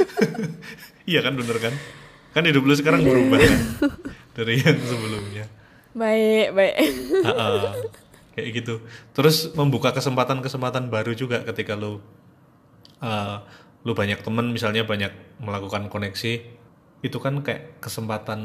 Iya 1.02 1.18
kan 1.18 1.34
bener 1.34 1.58
kan? 1.58 1.74
Kan 2.30 2.46
hidup 2.46 2.62
lu 2.62 2.78
sekarang 2.78 3.02
berubah 3.02 3.34
kan 3.42 3.58
dari 4.38 4.62
yang 4.62 4.78
sebelumnya. 4.86 5.50
baik, 5.98 6.54
baik. 6.54 6.74
Ha-ha. 7.26 7.74
kayak 8.38 8.48
gitu. 8.62 8.86
Terus 9.10 9.50
membuka 9.58 9.90
kesempatan-kesempatan 9.90 10.94
baru 10.94 11.10
juga 11.18 11.42
ketika 11.42 11.74
lu 11.74 11.98
uh, 13.02 13.36
lu 13.82 13.98
banyak 13.98 14.22
temen 14.22 14.54
misalnya 14.54 14.86
banyak 14.86 15.10
melakukan 15.42 15.90
koneksi 15.90 16.32
itu 17.02 17.18
kan 17.18 17.42
kayak 17.42 17.82
kesempatan 17.82 18.40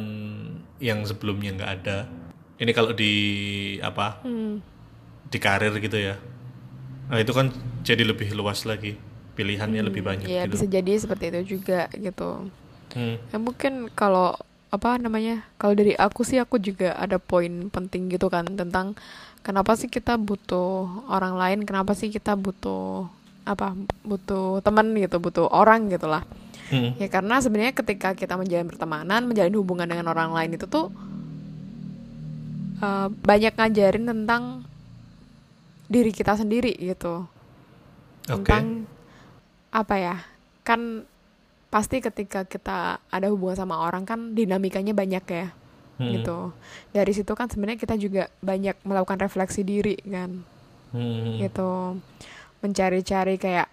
yang 0.81 1.05
sebelumnya 1.05 1.61
nggak 1.61 1.71
ada. 1.77 2.09
Ini 2.57 2.73
kalau 2.73 2.97
di 2.97 3.13
apa 3.85 4.25
Hmm. 4.25 4.65
Di 5.27 5.37
karir 5.37 5.73
gitu 5.79 5.97
ya. 5.99 6.15
Nah 7.07 7.19
itu 7.19 7.31
kan 7.31 7.51
jadi 7.83 8.03
lebih 8.03 8.31
luas 8.35 8.63
lagi. 8.63 8.95
Pilihannya 9.37 9.85
lebih 9.85 10.01
banyak 10.01 10.25
ya 10.25 10.49
gitu. 10.49 10.57
bisa 10.57 10.65
jadi 10.65 10.91
seperti 10.97 11.29
itu 11.29 11.59
juga 11.59 11.85
gitu. 11.93 12.49
Hmm, 12.97 13.21
ya 13.29 13.37
mungkin 13.37 13.93
kalau 13.93 14.33
apa 14.73 14.97
namanya 14.97 15.45
kalau 15.61 15.77
dari 15.77 15.93
aku 15.93 16.25
sih 16.25 16.41
aku 16.41 16.57
juga 16.57 16.97
ada 16.97 17.21
poin 17.21 17.69
penting 17.69 18.09
gitu 18.09 18.27
kan 18.27 18.49
tentang 18.49 18.97
kenapa 19.45 19.77
sih 19.77 19.87
kita 19.87 20.17
butuh 20.17 21.05
orang 21.07 21.37
lain 21.37 21.59
kenapa 21.63 21.93
sih 21.93 22.09
kita 22.09 22.33
butuh 22.35 23.07
apa 23.47 23.77
butuh 24.03 24.59
teman 24.65 24.91
gitu 24.97 25.21
butuh 25.21 25.45
orang 25.53 25.87
gitulah. 25.93 26.25
Hmm, 26.67 26.97
ya 26.99 27.07
karena 27.07 27.39
sebenarnya 27.39 27.77
ketika 27.77 28.11
kita 28.11 28.35
menjalin 28.35 28.67
pertemanan 28.67 29.23
menjalin 29.23 29.55
hubungan 29.55 29.87
dengan 29.87 30.11
orang 30.11 30.33
lain 30.33 30.57
itu 30.57 30.65
tuh 30.67 30.91
eh, 32.81 33.07
banyak 33.07 33.53
ngajarin 33.53 34.03
tentang 34.03 34.67
diri 35.87 36.11
kita 36.11 36.35
sendiri 36.35 36.75
gitu. 36.75 37.27
Oke. 38.27 38.43
Tentang 38.43 38.87
apa 39.71 39.95
ya 39.99 40.15
kan 40.63 41.03
pasti 41.67 41.99
ketika 41.99 42.47
kita 42.47 43.03
ada 43.11 43.27
hubungan 43.27 43.59
sama 43.59 43.83
orang 43.83 44.07
kan 44.07 44.31
dinamikanya 44.31 44.95
banyak 44.95 45.25
ya 45.27 45.47
Hmm, 45.97 46.13
gitu. 46.13 46.53
Dari 46.93 47.09
situ 47.09 47.33
kan 47.33 47.49
sebenarnya 47.49 47.81
kita 47.81 47.97
juga 47.97 48.29
banyak 48.45 48.77
melakukan 48.85 49.17
refleksi 49.17 49.65
diri 49.65 49.97
kan. 50.05 50.45
Hmm, 50.93 51.41
gitu. 51.41 51.97
Mencari-cari 52.61 53.41
kayak 53.41 53.67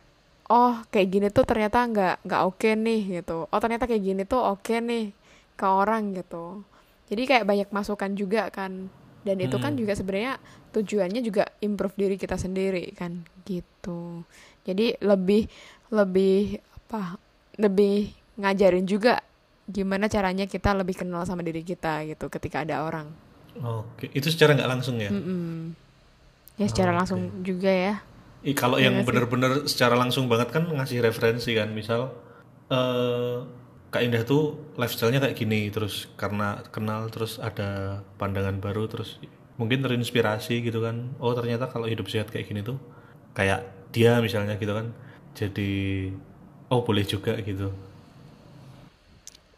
oh 0.48 0.80
kayak 0.88 1.08
gini 1.12 1.28
tuh 1.28 1.44
ternyata 1.44 1.84
nggak 1.84 2.24
nggak 2.24 2.42
oke 2.48 2.70
nih 2.72 3.20
gitu. 3.20 3.44
Oh 3.48 3.60
ternyata 3.60 3.84
kayak 3.84 4.02
gini 4.02 4.22
tuh 4.24 4.40
oke 4.40 4.72
nih 4.72 5.12
ke 5.54 5.66
orang 5.68 6.16
gitu. 6.16 6.64
Jadi 7.12 7.22
kayak 7.28 7.44
banyak 7.44 7.68
masukan 7.68 8.16
juga 8.16 8.48
kan 8.48 8.88
dan 9.24 9.36
itu 9.40 9.56
kan 9.56 9.72
Hmm. 9.72 9.80
juga 9.80 9.92
sebenarnya 9.96 10.36
tujuannya 10.70 11.20
juga 11.24 11.44
improve 11.60 11.96
diri 11.96 12.16
kita 12.20 12.36
sendiri 12.36 12.92
kan 12.94 13.12
gitu 13.44 14.22
jadi 14.64 15.00
lebih 15.00 15.48
lebih 15.90 16.60
apa 16.60 17.16
lebih 17.56 18.10
ngajarin 18.36 18.84
juga 18.84 19.20
gimana 19.64 20.06
caranya 20.12 20.44
kita 20.44 20.76
lebih 20.76 20.92
kenal 21.00 21.24
sama 21.24 21.40
diri 21.40 21.64
kita 21.64 22.04
gitu 22.04 22.28
ketika 22.28 22.62
ada 22.66 22.84
orang 22.84 23.08
oke 23.56 24.10
itu 24.12 24.28
secara 24.28 24.54
nggak 24.54 24.70
langsung 24.70 24.96
ya 25.00 25.08
Mm-mm. 25.08 25.72
ya 26.60 26.66
secara 26.70 26.92
Oke. 26.92 26.98
langsung 26.98 27.20
juga 27.42 27.70
ya 27.70 27.94
Ih, 28.44 28.52
kalau 28.52 28.76
Iya 28.76 28.92
yang 28.92 29.00
nggak 29.00 29.06
sih? 29.08 29.08
bener-bener 29.08 29.64
secara 29.64 29.96
langsung 29.96 30.28
banget 30.28 30.52
kan 30.52 30.68
ngasih 30.68 31.00
referensi 31.00 31.56
kan 31.56 31.72
misal 31.72 32.12
eh 32.68 33.38
Kak 33.94 34.02
Indah 34.02 34.26
tuh 34.26 34.58
lifestyle-nya 34.80 35.22
kayak 35.22 35.38
gini 35.38 35.60
terus 35.70 36.10
karena 36.18 36.58
kenal 36.74 37.06
terus 37.14 37.38
ada 37.38 38.02
pandangan 38.18 38.58
baru 38.58 38.90
terus 38.90 39.22
mungkin 39.60 39.86
terinspirasi 39.86 40.66
gitu 40.66 40.82
kan 40.82 41.14
oh 41.22 41.30
ternyata 41.38 41.70
kalau 41.70 41.86
hidup 41.86 42.10
sehat 42.10 42.26
kayak 42.34 42.50
gini 42.50 42.60
tuh 42.66 42.78
kayak 43.38 43.62
dia 43.94 44.18
misalnya 44.18 44.58
gitu 44.58 44.74
kan 44.74 44.90
jadi 45.38 45.70
oh 46.74 46.82
boleh 46.82 47.06
juga 47.06 47.38
gitu 47.38 47.70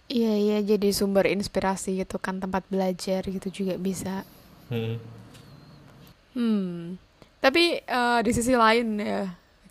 Iya 0.07 0.33
iya 0.39 0.59
jadi 0.71 0.89
sumber 0.99 1.27
inspirasi 1.37 1.91
gitu 2.01 2.17
kan 2.23 2.39
tempat 2.43 2.63
belajar 2.73 3.23
gitu 3.27 3.49
juga 3.59 3.75
bisa. 3.75 4.23
Hmm, 4.71 4.97
Hmm. 6.37 7.01
Tapi 7.41 7.81
eh, 7.81 8.19
di 8.27 8.31
sisi 8.37 8.53
lain 8.53 9.01
ya 9.01 9.23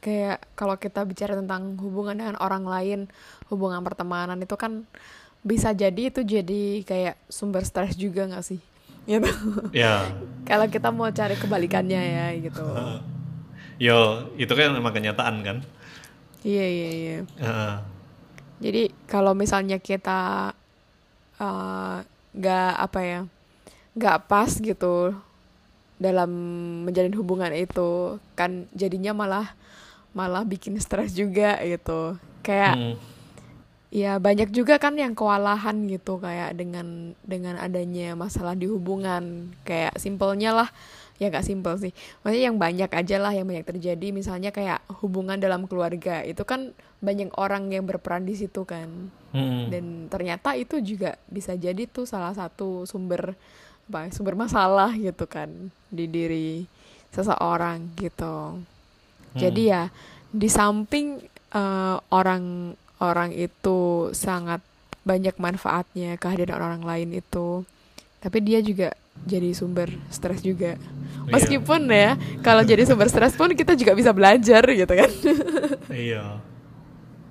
kayak 0.05 0.45
kalau 0.53 0.77
kita 0.77 1.01
bicara 1.01 1.33
tentang 1.33 1.73
hubungan 1.81 2.13
dengan 2.13 2.37
orang 2.37 2.69
lain, 2.69 2.99
hubungan 3.49 3.81
pertemanan 3.81 4.37
itu 4.37 4.53
kan 4.53 4.85
bisa 5.41 5.73
jadi 5.73 6.13
itu 6.13 6.21
jadi 6.21 6.85
kayak 6.85 7.17
sumber 7.25 7.65
stres 7.65 7.97
juga 7.97 8.29
nggak 8.29 8.45
sih? 8.45 8.61
Gitu. 9.05 9.29
ya 9.69 10.01
Kalau 10.49 10.65
kita 10.65 10.89
mau 10.89 11.05
cari 11.13 11.37
kebalikannya 11.37 12.01
ya 12.01 12.27
gitu. 12.41 12.65
yo 13.85 14.29
itu 14.33 14.49
kan 14.49 14.73
memang 14.73 14.93
kenyataan 14.97 15.45
kan 15.45 15.57
Iya 16.45 16.65
iya 16.69 16.89
iya. 16.93 17.17
Jadi 18.61 18.93
kalau 19.09 19.33
misalnya 19.33 19.81
kita 19.81 20.53
eh, 21.41 21.97
nggak 22.37 22.73
apa 22.77 22.99
ya, 23.01 23.19
nggak 23.97 24.29
pas 24.29 24.51
gitu 24.53 25.17
dalam 25.97 26.29
menjalin 26.85 27.17
hubungan 27.17 27.49
itu, 27.49 28.21
kan 28.37 28.69
jadinya 28.77 29.17
malah 29.17 29.57
malah 30.15 30.47
bikin 30.47 30.79
stres 30.79 31.11
juga 31.11 31.59
gitu. 31.61 32.15
Kayak 32.39 32.73
Hmm, 32.79 32.95
ya 33.91 34.17
banyak 34.17 34.49
juga 34.55 34.79
kan 34.79 34.95
yang 34.95 35.11
kewalahan 35.11 35.75
gitu 35.91 36.17
kayak 36.17 36.55
dengan 36.55 37.13
dengan 37.21 37.59
adanya 37.59 38.15
masalah 38.15 38.55
di 38.55 38.65
hubungan. 38.71 39.51
Kayak 39.67 39.99
simpelnya 39.99 40.55
lah, 40.55 40.69
ya 41.19 41.27
nggak 41.27 41.45
simpel 41.45 41.75
sih. 41.75 41.91
Maksudnya 42.23 42.45
yang 42.49 42.57
banyak 42.57 42.89
aja 42.89 43.17
lah 43.19 43.35
yang 43.35 43.45
banyak 43.45 43.67
terjadi. 43.67 44.07
Misalnya 44.15 44.55
kayak 44.55 44.79
hubungan 45.03 45.35
dalam 45.35 45.67
keluarga 45.67 46.23
itu 46.23 46.47
kan 46.47 46.71
banyak 47.05 47.29
orang 47.37 47.69
yang 47.69 47.85
berperan 47.85 48.25
di 48.25 48.33
situ 48.33 48.65
kan 48.65 49.13
hmm, 49.35 49.69
dan 49.69 49.85
ternyata 50.09 50.57
itu 50.57 50.81
juga 50.81 51.19
bisa 51.29 51.53
jadi 51.53 51.85
tuh 51.85 52.09
salah 52.09 52.33
satu 52.33 52.89
sumber 52.89 53.37
apa 53.85 54.09
sumber 54.09 54.33
masalah 54.33 54.89
gitu 54.97 55.29
kan 55.29 55.69
di 55.93 56.09
diri 56.09 56.65
seseorang 57.13 57.93
gitu 58.01 58.57
jadi 59.35 59.61
ya 59.63 59.83
di 60.29 60.47
samping 60.47 61.19
eh, 61.51 61.95
orang 62.09 62.73
orang 62.97 63.29
itu 63.31 64.09
sangat 64.11 64.63
banyak 65.03 65.35
manfaatnya 65.37 66.15
kehadiran 66.15 66.57
orang 66.57 66.81
lain 66.81 67.13
itu 67.13 67.61
tapi 68.19 68.41
dia 68.41 68.57
juga 68.59 68.95
jadi 69.23 69.53
sumber 69.53 69.91
stres 70.09 70.41
juga 70.41 70.75
Iya. 71.25 71.41
meskipun 71.41 71.89
ya 71.89 72.13
kalau 72.41 72.61
jadi 72.61 72.85
sumber 72.85 73.09
stres 73.09 73.33
pun 73.33 73.49
kita 73.49 73.73
juga 73.73 73.97
bisa 73.97 74.13
belajar 74.13 74.61
gitu 74.61 74.93
kan 74.93 75.09
Iya. 75.89 76.37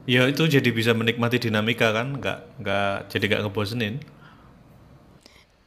Ya 0.04 0.28
itu 0.28 0.44
jadi 0.44 0.68
bisa 0.68 0.92
menikmati 0.92 1.40
dinamika 1.40 1.88
kan, 1.88 2.20
nggak 2.20 2.60
nggak 2.60 3.08
jadi 3.08 3.24
nggak 3.24 3.40
ngebosenin. 3.48 3.94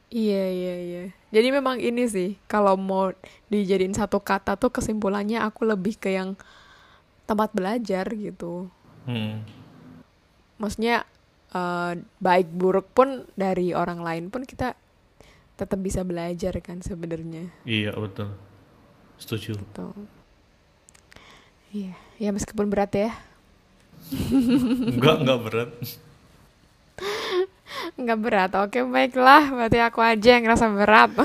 Iya 0.08 0.44
iya 0.48 0.74
iya. 0.80 1.04
Jadi 1.28 1.48
memang 1.52 1.76
ini 1.76 2.08
sih 2.08 2.40
kalau 2.48 2.80
mau 2.80 3.12
dijadiin 3.52 3.92
satu 3.92 4.24
kata 4.24 4.56
tuh 4.56 4.72
kesimpulannya 4.72 5.44
aku 5.44 5.68
lebih 5.68 6.00
ke 6.00 6.16
yang 6.16 6.32
tempat 7.28 7.52
belajar 7.52 8.08
gitu. 8.16 8.72
Hmm. 9.04 9.44
Maksudnya 10.56 11.04
eh, 11.52 11.92
baik 12.24 12.48
buruk 12.56 12.88
pun 12.96 13.28
dari 13.36 13.76
orang 13.76 14.00
lain 14.00 14.32
pun 14.32 14.48
kita 14.48 14.72
tetap 15.60 15.76
bisa 15.76 16.00
belajar 16.08 16.56
kan 16.64 16.80
sebenarnya. 16.80 17.52
Iya 17.68 17.92
betul. 17.92 18.32
Setuju. 19.20 19.60
Tuh. 19.76 19.92
Iya, 21.68 21.92
ya 22.16 22.32
meskipun 22.32 22.72
berat 22.72 22.96
ya. 22.96 23.12
Enggak 24.88 25.20
enggak 25.20 25.38
berat. 25.44 25.70
Nggak 27.96 28.18
berat. 28.18 28.50
Oke, 28.58 28.84
baiklah. 28.84 29.52
Berarti 29.52 29.78
aku 29.82 30.00
aja 30.00 30.28
yang 30.38 30.44
ngerasa 30.48 30.66
berat. 30.72 31.10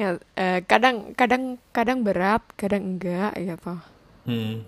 ya, 0.00 0.20
eh, 0.36 0.60
kadang 0.68 1.16
kadang 1.16 1.56
kadang 1.72 2.04
berat, 2.04 2.42
kadang 2.54 2.96
enggak 2.96 3.32
gitu. 3.40 3.74
Hmm. 4.28 4.66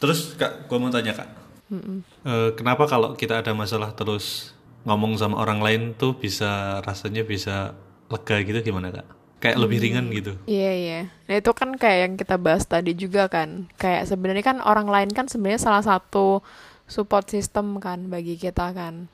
Terus 0.00 0.36
kak, 0.36 0.68
gua 0.68 0.78
mau 0.80 0.90
tanya 0.92 1.14
kak, 1.16 1.28
Mm-mm. 1.72 2.04
Eh, 2.24 2.50
kenapa 2.54 2.84
kalau 2.84 3.16
kita 3.16 3.40
ada 3.40 3.56
masalah 3.56 3.90
terus 3.96 4.52
ngomong 4.84 5.16
sama 5.16 5.40
orang 5.40 5.64
lain 5.64 5.82
tuh 5.96 6.12
bisa 6.16 6.80
rasanya 6.84 7.24
bisa 7.24 7.72
lega 8.12 8.36
gitu 8.44 8.60
gimana 8.60 8.92
kak? 8.92 9.06
Kayak 9.40 9.60
lebih 9.60 9.78
ringan 9.84 10.08
gitu. 10.12 10.32
Iya 10.48 10.72
iya. 10.72 11.00
Nah 11.28 11.34
itu 11.36 11.50
kan 11.52 11.76
kayak 11.76 11.98
yang 12.00 12.14
kita 12.16 12.36
bahas 12.40 12.64
tadi 12.64 12.96
juga 12.96 13.28
kan. 13.28 13.68
Kayak 13.76 14.08
sebenarnya 14.08 14.44
kan 14.44 14.58
orang 14.64 14.88
lain 14.88 15.10
kan 15.12 15.28
sebenarnya 15.28 15.60
salah 15.60 15.84
satu 15.84 16.40
support 16.88 17.28
system 17.28 17.80
kan 17.80 18.08
bagi 18.08 18.36
kita 18.36 18.72
kan. 18.76 19.08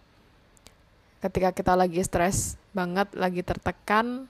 Ketika 1.21 1.53
kita 1.53 1.77
lagi 1.77 2.01
stres 2.01 2.57
banget, 2.73 3.13
lagi 3.13 3.45
tertekan, 3.45 4.25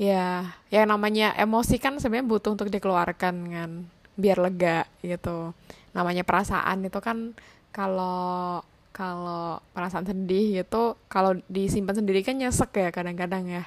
ya 0.00 0.56
yang 0.72 0.88
namanya 0.88 1.36
emosi 1.36 1.76
kan 1.76 2.00
sebenarnya 2.00 2.26
butuh 2.26 2.56
untuk 2.56 2.72
dikeluarkan 2.72 3.34
kan, 3.52 3.70
biar 4.16 4.40
lega 4.40 4.88
gitu. 5.04 5.52
Namanya 5.92 6.24
perasaan 6.24 6.88
itu 6.88 6.98
kan 7.04 7.36
kalau 7.70 8.64
kalau 8.98 9.62
perasaan 9.70 10.10
sedih 10.10 10.66
itu 10.66 10.82
kalau 11.06 11.38
disimpan 11.46 12.02
sendiri 12.02 12.26
kan 12.26 12.34
nyesek 12.34 12.74
ya 12.74 12.90
kadang-kadang 12.90 13.46
ya 13.46 13.64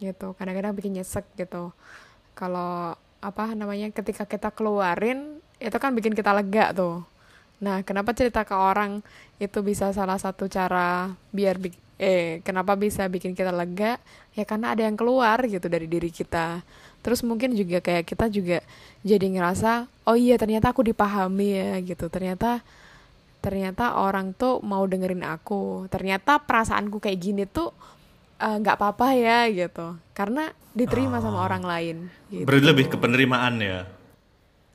gitu 0.00 0.32
kadang-kadang 0.40 0.72
bikin 0.72 0.96
nyesek 0.96 1.28
gitu 1.36 1.72
kalau 2.32 2.96
apa 3.20 3.44
namanya 3.52 3.92
ketika 3.92 4.24
kita 4.24 4.48
keluarin 4.52 5.40
itu 5.60 5.76
kan 5.76 5.92
bikin 5.92 6.16
kita 6.16 6.32
lega 6.32 6.72
tuh 6.72 7.04
nah 7.56 7.80
kenapa 7.80 8.12
cerita 8.12 8.44
ke 8.44 8.52
orang 8.52 9.00
itu 9.40 9.64
bisa 9.64 9.92
salah 9.96 10.20
satu 10.20 10.44
cara 10.48 11.12
biar 11.32 11.56
eh 11.96 12.44
kenapa 12.44 12.76
bisa 12.76 13.08
bikin 13.08 13.32
kita 13.32 13.48
lega 13.52 13.96
ya 14.36 14.44
karena 14.44 14.76
ada 14.76 14.84
yang 14.84 15.00
keluar 15.00 15.40
gitu 15.48 15.64
dari 15.72 15.88
diri 15.88 16.12
kita 16.12 16.60
terus 17.00 17.24
mungkin 17.24 17.56
juga 17.56 17.80
kayak 17.80 18.04
kita 18.04 18.28
juga 18.28 18.60
jadi 19.00 19.24
ngerasa 19.24 19.88
oh 20.04 20.16
iya 20.16 20.36
ternyata 20.36 20.76
aku 20.76 20.84
dipahami 20.84 21.48
ya 21.56 21.72
gitu 21.80 22.12
ternyata 22.12 22.60
ternyata 23.40 23.96
orang 23.96 24.36
tuh 24.36 24.60
mau 24.60 24.84
dengerin 24.84 25.24
aku 25.24 25.88
ternyata 25.88 26.36
perasaanku 26.42 27.00
kayak 27.00 27.16
gini 27.16 27.44
tuh 27.48 27.72
eh, 28.36 28.56
nggak 28.60 28.76
apa-apa 28.76 29.16
ya 29.16 29.48
gitu 29.48 29.96
karena 30.12 30.52
diterima 30.76 31.24
sama 31.24 31.40
orang 31.40 31.64
lain 31.64 31.96
gitu. 32.28 32.44
Berarti 32.44 32.66
lebih 32.68 32.86
ke 32.92 32.96
penerimaan 33.00 33.56
ya. 33.64 33.88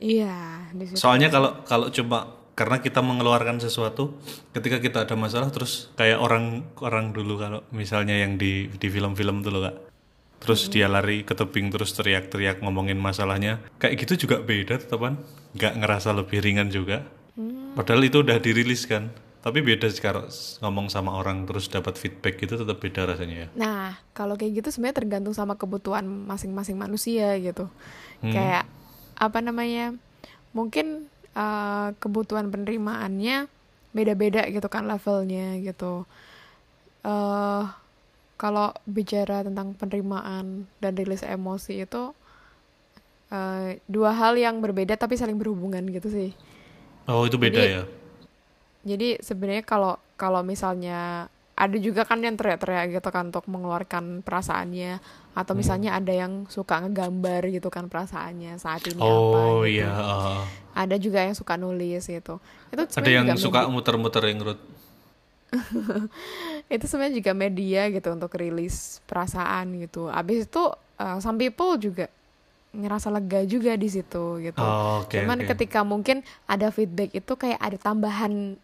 iya. 0.02 0.66
Soalnya 0.98 1.30
kalau 1.30 1.62
kalau 1.62 1.94
cuma 1.94 2.41
karena 2.52 2.84
kita 2.84 3.00
mengeluarkan 3.00 3.64
sesuatu 3.64 4.20
ketika 4.52 4.84
kita 4.84 5.08
ada 5.08 5.16
masalah 5.16 5.50
terus 5.50 5.90
kayak 5.96 6.20
orang 6.20 6.68
orang 6.84 7.16
dulu 7.16 7.40
kalau 7.40 7.60
misalnya 7.72 8.20
yang 8.20 8.36
di 8.36 8.68
di 8.68 8.88
film-film 8.92 9.42
tuh 9.42 9.52
loh 9.52 9.64
kak. 9.68 9.78
Terus 10.42 10.74
dia 10.74 10.90
lari 10.90 11.22
ke 11.22 11.38
tebing 11.38 11.70
terus 11.70 11.94
teriak-teriak 11.94 12.66
ngomongin 12.66 12.98
masalahnya. 12.98 13.62
Kayak 13.78 14.06
gitu 14.06 14.26
juga 14.26 14.42
beda 14.42 14.82
teman 14.82 15.22
nggak 15.54 15.74
ngerasa 15.80 16.18
lebih 16.18 16.42
ringan 16.42 16.74
juga. 16.74 17.06
Padahal 17.78 18.04
itu 18.04 18.26
udah 18.26 18.42
dirilis 18.42 18.90
kan. 18.90 19.14
Tapi 19.42 19.66
beda 19.66 19.90
sekarang 19.90 20.30
ngomong 20.62 20.94
sama 20.94 21.18
orang 21.18 21.50
terus 21.50 21.66
dapat 21.66 21.98
feedback 21.98 22.38
itu 22.46 22.54
tetap 22.62 22.78
beda 22.78 23.10
rasanya 23.10 23.36
ya. 23.46 23.48
Nah, 23.58 23.98
kalau 24.14 24.38
kayak 24.38 24.62
gitu 24.62 24.70
sebenarnya 24.70 25.02
tergantung 25.02 25.34
sama 25.34 25.58
kebutuhan 25.58 26.06
masing-masing 26.06 26.78
manusia 26.78 27.38
gitu. 27.42 27.66
Kayak 28.22 28.70
apa 29.18 29.40
namanya? 29.42 29.98
Mungkin 30.54 31.10
eh, 31.34 31.88
kebutuhan 31.98 32.50
penerimaannya 32.50 33.48
beda-beda 33.92 34.48
gitu 34.48 34.68
kan 34.68 34.88
levelnya 34.88 35.60
gitu. 35.60 36.08
eh 37.02 37.64
kalau 38.38 38.74
bicara 38.90 39.46
tentang 39.46 39.74
penerimaan 39.74 40.66
dan 40.80 40.92
rilis 40.98 41.22
emosi 41.22 41.86
itu 41.86 42.14
eh, 43.32 43.80
dua 43.86 44.12
hal 44.12 44.36
yang 44.36 44.60
berbeda 44.60 44.96
tapi 44.96 45.16
saling 45.16 45.38
berhubungan 45.38 45.82
gitu 45.88 46.10
sih. 46.10 46.30
oh 47.06 47.26
itu 47.26 47.38
beda 47.38 47.58
Jadi- 47.58 47.74
ya 47.74 47.84
Jadi 48.82 49.22
sebenarnya 49.22 49.62
kalau 49.62 49.94
kalau 50.18 50.42
misalnya 50.42 51.30
ada 51.56 51.78
juga 51.78 52.08
kan 52.08 52.18
yang 52.24 52.40
teriak-teriak 52.40 52.98
gitu 52.98 53.10
kan 53.14 53.30
untuk 53.30 53.46
mengeluarkan 53.46 54.26
perasaannya 54.26 54.98
atau 55.32 55.54
misalnya 55.56 55.96
ada 55.96 56.12
yang 56.12 56.50
suka 56.52 56.82
ngegambar 56.84 57.48
gitu 57.52 57.72
kan 57.72 57.88
perasaannya 57.88 58.58
saat 58.60 58.84
ini 58.90 59.00
apa 59.00 59.08
oh 59.08 59.64
gitu. 59.64 59.80
iya. 59.80 59.92
Ada 60.72 60.96
juga 60.96 61.24
yang 61.24 61.36
suka 61.36 61.60
nulis 61.60 62.08
gitu. 62.08 62.40
Itu 62.72 62.84
ada 62.88 63.10
yang 63.12 63.28
suka 63.36 63.68
muter-muter 63.68 64.24
yang 64.32 64.40
Ruth. 64.42 64.64
itu 66.72 66.86
sebenarnya 66.88 67.16
juga 67.20 67.32
media 67.36 67.92
gitu 67.92 68.08
untuk 68.16 68.32
rilis 68.40 69.04
perasaan 69.04 69.84
gitu. 69.84 70.08
Abis 70.08 70.48
itu 70.48 70.64
uh, 71.00 71.20
some 71.20 71.36
people 71.36 71.76
juga 71.76 72.08
ngerasa 72.72 73.12
lega 73.12 73.44
juga 73.44 73.76
di 73.76 73.92
situ 73.92 74.40
gitu. 74.40 74.64
Oh, 74.64 75.04
oke, 75.04 75.12
Cuman 75.12 75.44
oke. 75.44 75.48
ketika 75.52 75.84
mungkin 75.84 76.24
ada 76.48 76.72
feedback 76.72 77.12
itu 77.12 77.34
kayak 77.36 77.60
ada 77.60 77.76
tambahan 77.76 78.56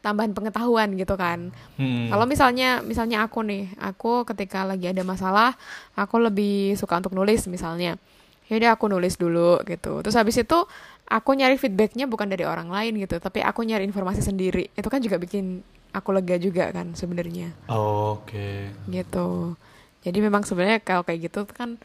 tambahan 0.00 0.32
pengetahuan 0.32 0.96
gitu 0.96 1.14
kan. 1.16 1.52
Hmm. 1.76 2.08
Kalau 2.08 2.24
misalnya 2.24 2.80
misalnya 2.80 3.24
aku 3.24 3.44
nih, 3.44 3.68
aku 3.76 4.24
ketika 4.28 4.64
lagi 4.64 4.88
ada 4.88 5.04
masalah, 5.04 5.56
aku 5.96 6.16
lebih 6.20 6.76
suka 6.76 6.96
untuk 6.96 7.12
nulis 7.12 7.44
misalnya. 7.48 8.00
Yaudah 8.48 8.74
aku 8.74 8.90
nulis 8.90 9.14
dulu 9.14 9.62
gitu. 9.62 10.02
Terus 10.02 10.16
habis 10.16 10.40
itu 10.40 10.58
aku 11.06 11.30
nyari 11.38 11.54
feedbacknya 11.60 12.10
bukan 12.10 12.26
dari 12.26 12.42
orang 12.42 12.72
lain 12.72 12.98
gitu, 12.98 13.20
tapi 13.22 13.44
aku 13.44 13.62
nyari 13.62 13.86
informasi 13.86 14.24
sendiri. 14.24 14.72
Itu 14.74 14.90
kan 14.90 14.98
juga 14.98 15.20
bikin 15.22 15.62
aku 15.90 16.14
lega 16.14 16.38
juga 16.38 16.70
kan 16.70 16.94
sebenarnya 16.94 17.50
Oh, 17.66 18.22
oke 18.22 18.70
gitu. 18.90 19.58
Jadi 20.00 20.18
memang 20.24 20.46
sebenarnya 20.48 20.80
kalau 20.80 21.04
kayak 21.04 21.28
gitu 21.28 21.44
kan 21.50 21.76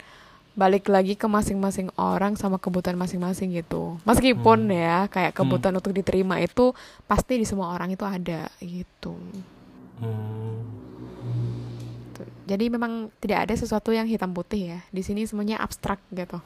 balik 0.56 0.88
lagi 0.88 1.20
ke 1.20 1.28
masing-masing 1.28 1.92
orang 2.00 2.40
sama 2.40 2.56
kebutuhan 2.56 2.96
masing-masing 2.96 3.52
gitu. 3.60 4.00
Meskipun 4.08 4.72
ya 4.72 5.12
kayak 5.12 5.36
kebutuhan 5.36 5.76
untuk 5.76 5.92
diterima 5.92 6.40
itu 6.40 6.72
pasti 7.06 7.36
di 7.36 7.46
semua 7.46 7.76
orang 7.76 7.92
itu 7.92 8.08
ada 8.08 8.48
gitu. 8.64 9.20
Hmm. 10.00 10.64
Tuh. 12.16 12.28
Jadi 12.48 12.72
memang 12.72 13.12
tidak 13.20 13.52
ada 13.52 13.54
sesuatu 13.60 13.92
yang 13.92 14.08
hitam 14.08 14.32
putih 14.32 14.72
ya. 14.72 14.80
Di 14.96 15.04
sini 15.04 15.28
semuanya 15.28 15.60
abstrak 15.60 16.00
gitu. 16.16 16.40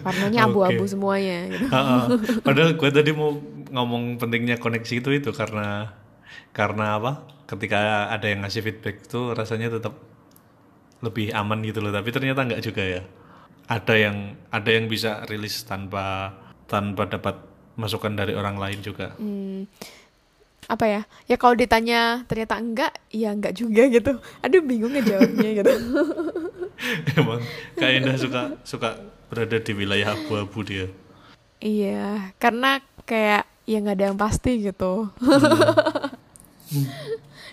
Warnanya 0.00 0.44
abu-abu 0.48 0.88
Oke. 0.88 0.96
semuanya 0.96 1.52
gitu. 1.52 1.68
Ah, 1.68 2.08
ah. 2.08 2.16
Padahal 2.48 2.80
gue 2.80 2.90
tadi 2.90 3.12
mau 3.12 3.36
ngomong 3.68 4.16
pentingnya 4.16 4.56
koneksi 4.56 5.04
itu 5.04 5.10
itu 5.12 5.30
karena 5.36 5.92
karena 6.56 6.96
apa? 6.96 7.12
Ketika 7.44 8.08
ada 8.08 8.24
yang 8.24 8.40
ngasih 8.40 8.64
feedback 8.64 9.04
itu 9.04 9.36
rasanya 9.36 9.68
tetap 9.68 10.00
lebih 11.04 11.36
aman 11.36 11.60
gitu 11.60 11.84
loh. 11.84 11.92
Tapi 11.92 12.08
ternyata 12.08 12.48
nggak 12.48 12.64
juga 12.64 12.80
ya. 12.80 13.04
Ada 13.70 13.94
yang 13.94 14.34
ada 14.50 14.70
yang 14.74 14.90
bisa 14.90 15.22
rilis 15.30 15.62
tanpa 15.62 16.34
tanpa 16.66 17.06
dapat 17.06 17.38
masukan 17.78 18.18
dari 18.18 18.34
orang 18.34 18.58
lain 18.58 18.82
juga. 18.82 19.14
Hmm, 19.14 19.70
apa 20.66 20.90
ya? 20.90 21.02
Ya 21.30 21.38
kalau 21.38 21.54
ditanya 21.54 22.26
ternyata 22.26 22.58
enggak, 22.58 22.98
ya 23.14 23.30
enggak 23.30 23.54
juga 23.54 23.86
gitu. 23.86 24.18
Aduh 24.42 24.66
bingung 24.66 24.90
ngejawabnya 24.90 25.50
gitu. 25.62 25.74
Emang 27.18 27.40
Kak 27.78 27.90
Indah 27.94 28.16
suka 28.18 28.42
suka 28.66 28.98
berada 29.30 29.62
di 29.62 29.72
wilayah 29.72 30.18
abu-abu 30.18 30.66
dia. 30.66 30.90
Iya, 31.60 32.32
karena 32.40 32.80
kayak 33.04 33.44
ya 33.68 33.76
nggak 33.78 33.96
ada 34.00 34.04
yang 34.10 34.18
pasti 34.18 34.64
gitu. 34.64 35.08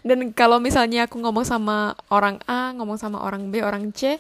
Dan 0.08 0.32
kalau 0.32 0.64
misalnya 0.64 1.10
aku 1.10 1.20
ngomong 1.20 1.44
sama 1.44 1.98
orang 2.08 2.40
A, 2.48 2.72
ngomong 2.72 2.96
sama 2.96 3.20
orang 3.20 3.52
B, 3.52 3.60
orang 3.60 3.92
C, 3.92 4.16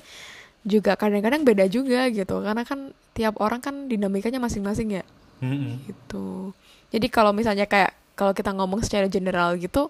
juga 0.65 0.97
kadang-kadang 0.97 1.45
beda 1.45 1.65
juga 1.69 2.07
gitu. 2.09 2.41
Karena 2.41 2.63
kan 2.65 2.93
tiap 3.13 3.37
orang 3.41 3.61
kan 3.61 3.89
dinamikanya 3.89 4.37
masing-masing 4.37 5.01
ya, 5.01 5.03
Mm-mm. 5.41 5.81
gitu. 5.89 6.53
Jadi 6.93 7.07
kalau 7.09 7.33
misalnya 7.33 7.65
kayak 7.65 7.93
kalau 8.17 8.33
kita 8.33 8.53
ngomong 8.53 8.81
secara 8.81 9.09
general 9.09 9.57
gitu, 9.57 9.89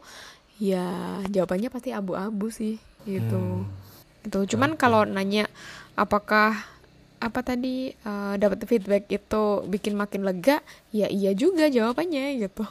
ya 0.60 1.21
jawabannya 1.27 1.69
pasti 1.71 1.91
abu-abu 1.91 2.49
sih, 2.51 2.80
gitu. 3.03 3.67
Gitu. 4.23 4.56
Cuman 4.56 4.75
kalau 4.75 5.08
nanya 5.08 5.47
apakah 5.95 6.56
apa 7.17 7.39
tadi 7.41 7.91
eh, 7.91 8.34
dapat 8.38 8.62
feedback 8.67 9.10
itu 9.10 9.43
bikin 9.67 9.95
makin 9.95 10.23
lega, 10.23 10.60
ya 10.91 11.08
iya 11.08 11.32
juga 11.36 11.67
jawabannya 11.67 12.43
gitu. 12.43 12.63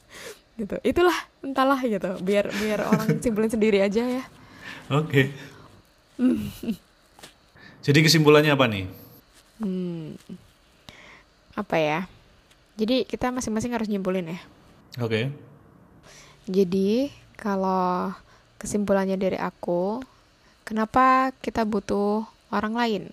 gitu. 0.60 0.76
Itulah 0.84 1.16
entahlah 1.44 1.80
gitu. 1.84 2.16
Biar 2.20 2.48
biar 2.52 2.84
orang 2.88 3.08
simpulin 3.24 3.52
sendiri 3.52 3.80
aja 3.80 4.04
ya. 4.04 4.24
Oke. 4.92 5.32
Jadi 7.84 8.00
kesimpulannya 8.00 8.56
apa 8.56 8.64
nih? 8.64 8.84
Hmm. 9.60 10.16
Apa 11.52 11.76
ya? 11.76 12.00
Jadi 12.80 13.04
kita 13.04 13.28
masing-masing 13.28 13.76
harus 13.76 13.86
nyimpulin 13.92 14.32
ya. 14.32 14.40
Oke. 15.04 15.28
Jadi 16.48 17.12
kalau 17.36 18.10
kesimpulannya 18.56 19.20
dari 19.20 19.36
aku, 19.36 20.00
kenapa 20.64 21.30
kita 21.44 21.68
butuh 21.68 22.24
orang 22.48 22.74
lain? 22.74 23.04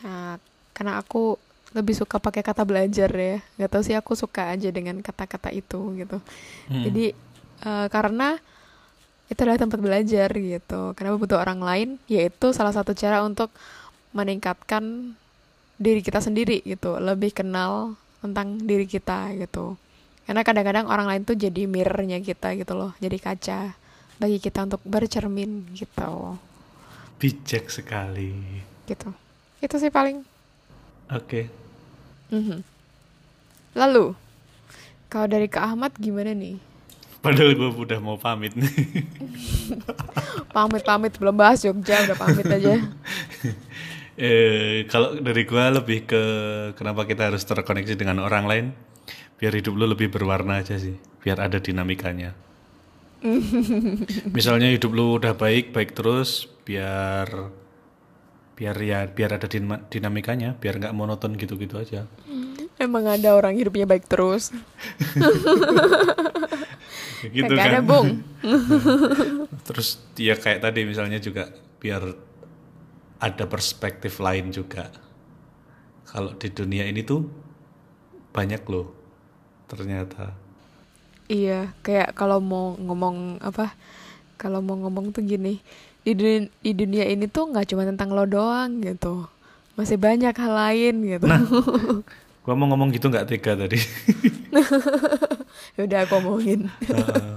Nah, 0.00 0.40
karena 0.72 0.96
aku 0.96 1.36
lebih 1.76 1.92
suka 2.00 2.16
pakai 2.16 2.40
kata 2.40 2.64
belajar 2.64 3.12
ya. 3.12 3.44
Gak 3.60 3.70
tau 3.76 3.84
sih 3.84 3.92
aku 3.92 4.16
suka 4.16 4.56
aja 4.56 4.72
dengan 4.72 5.04
kata-kata 5.04 5.52
itu 5.52 6.00
gitu. 6.00 6.18
Hmm. 6.72 6.84
Jadi 6.88 7.12
eh, 7.60 7.86
karena 7.92 8.40
itu 9.28 9.38
adalah 9.44 9.60
tempat 9.60 9.80
belajar 9.80 10.28
gitu. 10.32 10.96
Kenapa 10.96 11.16
butuh 11.20 11.38
orang 11.38 11.60
lain? 11.60 11.88
Yaitu 12.08 12.56
salah 12.56 12.72
satu 12.72 12.96
cara 12.96 13.20
untuk 13.20 13.52
meningkatkan 14.16 15.12
diri 15.78 16.00
kita 16.00 16.18
sendiri 16.18 16.64
gitu, 16.64 16.96
lebih 16.98 17.30
kenal 17.36 17.94
tentang 18.18 18.58
diri 18.58 18.88
kita 18.88 19.30
gitu. 19.36 19.78
Karena 20.24 20.42
kadang-kadang 20.44 20.90
orang 20.90 21.06
lain 21.08 21.22
tuh 21.24 21.36
jadi 21.38 21.64
mirrornya 21.68 22.20
kita 22.20 22.52
gitu 22.58 22.76
loh, 22.76 22.92
jadi 22.98 23.16
kaca 23.16 23.60
bagi 24.18 24.42
kita 24.42 24.66
untuk 24.66 24.82
bercermin 24.82 25.70
gitu. 25.72 26.36
Bijak 27.22 27.70
sekali. 27.70 28.34
Gitu. 28.84 29.08
Itu 29.62 29.76
sih 29.78 29.92
paling. 29.92 30.24
Oke. 31.12 31.48
Mhm. 32.34 32.60
Lalu, 33.78 34.12
kalau 35.08 35.26
dari 35.30 35.48
Kak 35.48 35.64
Ahmad 35.72 35.92
gimana 35.96 36.34
nih? 36.34 36.60
Padahal 37.18 37.58
gue 37.58 37.70
udah 37.74 37.98
mau 37.98 38.14
pamit 38.14 38.54
nih. 38.54 38.70
Pamit-pamit 40.54 41.18
belum 41.18 41.34
bahas 41.34 41.66
Jogja 41.66 42.06
udah 42.06 42.16
pamit 42.16 42.46
aja. 42.46 42.78
eh, 44.18 44.86
kalau 44.86 45.18
dari 45.18 45.42
gue 45.42 45.64
lebih 45.74 46.06
ke 46.06 46.22
kenapa 46.78 47.10
kita 47.10 47.30
harus 47.30 47.42
terkoneksi 47.42 47.98
dengan 47.98 48.22
orang 48.22 48.44
lain, 48.46 48.66
biar 49.34 49.50
hidup 49.50 49.74
lu 49.74 49.90
lebih 49.90 50.14
berwarna 50.14 50.62
aja 50.62 50.78
sih, 50.78 50.94
biar 51.18 51.42
ada 51.42 51.58
dinamikanya. 51.58 52.38
Misalnya 54.36 54.70
hidup 54.70 54.94
lu 54.94 55.18
udah 55.18 55.34
baik 55.34 55.74
baik 55.74 55.98
terus, 55.98 56.46
biar 56.62 57.50
biar 58.54 58.74
ya 58.82 59.06
biar 59.10 59.42
ada 59.42 59.50
dinama- 59.50 59.82
dinamikanya, 59.90 60.54
biar 60.54 60.78
nggak 60.78 60.94
monoton 60.94 61.34
gitu-gitu 61.34 61.82
aja. 61.82 62.06
Emang 62.78 63.10
ada 63.10 63.34
orang 63.34 63.58
hidupnya 63.58 63.90
baik 63.90 64.06
terus. 64.06 64.54
Gitu 67.26 67.52
Kagak 67.52 67.58
kan. 67.58 67.72
ada, 67.74 67.80
Bung. 67.82 68.08
Terus 69.68 69.88
ya 70.14 70.34
kayak 70.38 70.62
tadi 70.62 70.80
misalnya 70.86 71.18
juga 71.18 71.50
biar 71.82 72.02
ada 73.18 73.44
perspektif 73.50 74.22
lain 74.22 74.54
juga. 74.54 74.90
Kalau 76.08 76.32
di 76.38 76.48
dunia 76.48 76.86
ini 76.88 77.04
tuh 77.04 77.26
banyak 78.32 78.62
loh 78.70 78.94
ternyata. 79.68 80.32
Iya, 81.28 81.76
kayak 81.84 82.16
kalau 82.16 82.40
mau 82.40 82.72
ngomong 82.80 83.42
apa? 83.44 83.76
Kalau 84.40 84.64
mau 84.64 84.78
ngomong 84.80 85.12
tuh 85.12 85.26
gini, 85.26 85.60
di 86.06 86.12
di 86.16 86.16
dunia, 86.16 86.48
di 86.64 86.72
dunia 86.72 87.04
ini 87.04 87.26
tuh 87.28 87.52
nggak 87.52 87.68
cuma 87.68 87.84
tentang 87.84 88.14
lo 88.16 88.24
doang 88.24 88.80
gitu 88.80 89.28
masih 89.78 89.94
banyak 89.94 90.34
hal 90.34 90.52
lain 90.58 90.94
gitu 91.06 91.26
Nah. 91.30 91.38
Gua 92.48 92.56
mau 92.56 92.66
ngomong 92.66 92.90
gitu 92.90 93.06
nggak 93.06 93.28
tega 93.28 93.52
tadi. 93.54 93.76
udah 95.78 95.98
aku 96.02 96.16
omongin 96.16 96.66
Heeh. 96.80 97.36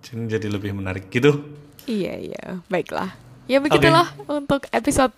Jadi 0.00 0.20
jadi 0.32 0.46
lebih 0.48 0.72
menarik 0.72 1.08
gitu. 1.08 1.44
iya 1.84 2.16
iya 2.16 2.44
baiklah 2.66 3.12
ya 3.44 3.58
begitulah 3.58 4.06
untuk 4.26 4.64
episode 4.70 5.10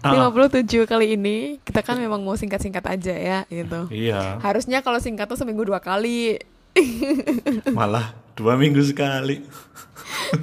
Ah. 0.00 0.16
57 0.16 0.64
kali 0.82 1.14
ini 1.14 1.36
kita 1.60 1.80
kan 1.80 1.94
memang 1.94 2.20
mau 2.20 2.32
singkat-singkat 2.32 2.82
aja 2.82 3.12
ya 3.12 3.38
gitu 3.46 3.86
Iya. 3.86 4.40
harusnya 4.40 4.80
kalau 4.80 4.96
singkat 4.96 5.24
tuh 5.24 5.36
seminggu 5.36 5.62
dua 5.62 5.78
kali 5.78 6.40
Malah 7.70 8.16
dua 8.32 8.56
minggu 8.56 8.80
sekali. 8.80 9.44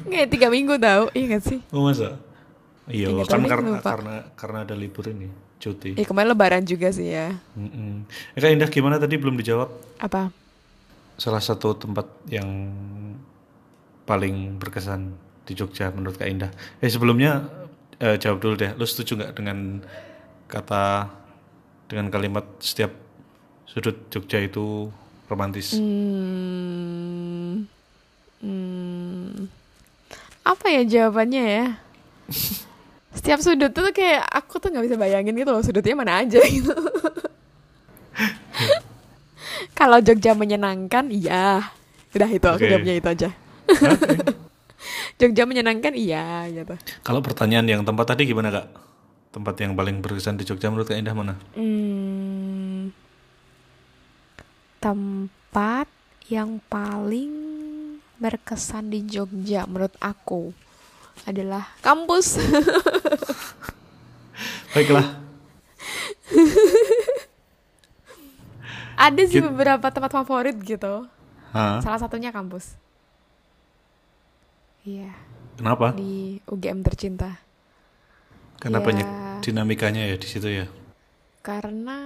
Kayak 0.06 0.30
tiga 0.30 0.48
minggu 0.48 0.78
tau 0.78 1.10
Iya 1.12 1.24
gak 1.34 1.44
sih 1.44 1.60
Oh 1.74 1.84
masa? 1.84 2.16
Iya, 2.86 3.10
Tiga 3.10 3.24
kan 3.26 3.42
karena 3.44 3.70
karena 3.82 4.14
karena 4.38 4.58
ada 4.62 4.72
libur 4.72 5.04
ini, 5.08 5.28
cuti. 5.58 5.98
Ya 5.98 6.06
kemarin 6.06 6.30
lebaran 6.34 6.64
juga 6.64 6.94
sih 6.94 7.10
ya 7.10 7.34
Mm-mm. 7.58 8.06
Eh, 8.38 8.40
Kak 8.40 8.52
Indah 8.54 8.70
gimana 8.70 9.02
tadi 9.02 9.18
belum 9.18 9.38
dijawab? 9.42 9.70
Apa 9.98 10.30
Salah 11.18 11.42
satu 11.42 11.74
tempat 11.74 12.06
yang 12.30 12.46
paling 14.06 14.62
berkesan 14.62 15.18
di 15.44 15.58
Jogja 15.58 15.90
menurut 15.90 16.16
Kak 16.20 16.30
Indah. 16.30 16.52
Eh 16.78 16.88
sebelumnya 16.92 17.50
eh, 17.98 18.22
jawab 18.22 18.38
dulu 18.40 18.54
deh. 18.54 18.72
Lu 18.78 18.86
setuju 18.86 19.18
nggak 19.18 19.34
dengan 19.34 19.82
kata 20.48 21.10
dengan 21.90 22.12
kalimat 22.12 22.46
setiap 22.62 22.92
sudut 23.66 23.98
Jogja 24.14 24.44
itu 24.44 24.92
romantis? 25.28 25.76
Hmm, 25.76 27.68
hmm, 28.44 29.48
apa 30.44 30.66
ya 30.72 30.84
jawabannya 30.88 31.44
ya? 31.44 31.66
Setiap 33.18 33.42
sudut 33.42 33.74
tuh 33.74 33.90
kayak 33.90 34.30
aku 34.30 34.62
tuh 34.62 34.70
nggak 34.70 34.86
bisa 34.86 34.96
bayangin 34.96 35.34
gitu 35.34 35.50
loh 35.50 35.66
sudutnya 35.66 35.98
mana 35.98 36.22
aja 36.22 36.38
gitu. 36.38 36.70
Kalau 39.78 39.98
Jogja 40.02 40.38
menyenangkan, 40.38 41.10
iya. 41.10 41.74
Udah 42.14 42.30
itu 42.30 42.46
aku 42.46 42.66
jawabnya 42.66 42.94
itu 42.98 43.10
aja. 43.10 43.30
Jogja 45.22 45.44
menyenangkan, 45.50 45.94
iya 45.98 46.46
gitu. 46.50 46.78
Kalau 47.02 47.22
pertanyaan 47.26 47.66
yang 47.66 47.82
tempat 47.82 48.14
tadi 48.14 48.30
gimana 48.30 48.54
Kak? 48.54 48.68
Tempat 49.34 49.56
yang 49.62 49.74
paling 49.74 50.02
berkesan 50.02 50.38
di 50.38 50.46
Jogja 50.46 50.70
menurut 50.70 50.90
Kak 50.90 50.98
Indah 50.98 51.14
mana? 51.18 51.34
Hmm, 51.58 52.90
tempat 54.78 55.90
yang 56.30 56.62
paling 56.70 57.34
berkesan 58.18 58.90
di 58.90 59.06
Jogja 59.06 59.66
menurut 59.70 59.94
aku 60.02 60.54
adalah 61.24 61.72
kampus. 61.80 62.36
Baiklah. 64.74 65.08
Ada 68.98 69.22
sih 69.26 69.40
Git- 69.40 69.46
beberapa 69.46 69.88
tempat 69.88 70.12
favorit 70.12 70.58
gitu. 70.60 71.06
Hah? 71.54 71.80
Salah 71.80 71.98
satunya 71.98 72.30
kampus. 72.30 72.76
Iya, 74.84 75.12
Kenapa? 75.56 75.92
di 75.94 76.40
UGM 76.46 76.80
tercinta. 76.80 77.36
Karena 78.58 78.80
Ya. 78.80 78.86
banyak 78.86 79.08
dinamikanya 79.44 80.02
ya 80.08 80.16
di 80.16 80.26
situ 80.26 80.48
ya. 80.48 80.66
Karena 81.44 81.98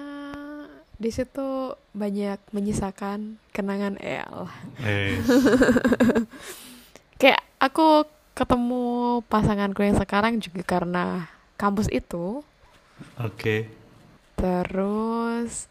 di 0.97 1.09
situ 1.09 1.73
banyak 1.91 2.37
menyisakan 2.51 3.37
kenangan 3.51 3.95
el. 3.97 4.45
Eh, 4.81 5.17
Kayak 7.21 7.41
aku 7.57 8.05
ketemu 8.41 9.21
pasanganku 9.29 9.85
yang 9.85 9.97
sekarang 10.01 10.41
juga 10.41 10.65
karena 10.65 11.29
kampus 11.61 11.85
itu. 11.93 12.41
oke. 13.21 13.69
Terus 14.33 15.69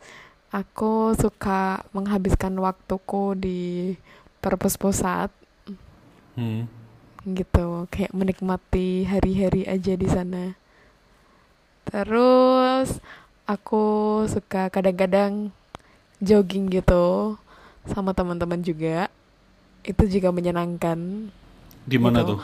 aku 0.55 1.19
suka 1.19 1.83
menghabiskan 1.91 2.55
waktuku 2.63 3.35
di 3.35 3.61
perpus 4.39 4.79
pusat 4.79 5.35
Hmm. 6.39 6.71
gitu, 7.27 7.91
kayak 7.91 8.15
menikmati 8.15 9.03
hari-hari 9.05 9.67
aja 9.67 9.93
di 9.99 10.09
sana. 10.09 10.55
Terus 11.91 13.03
aku 13.51 13.85
suka 14.31 14.71
kadang-kadang 14.71 15.51
jogging 16.23 16.71
gitu 16.71 17.35
sama 17.91 18.15
teman-teman 18.15 18.63
juga. 18.63 19.11
Itu 19.83 20.07
juga 20.07 20.31
menyenangkan 20.31 21.29
Di 21.85 21.97
mana 21.97 22.23
Gitu. 22.23 22.37
tuh? 22.37 22.41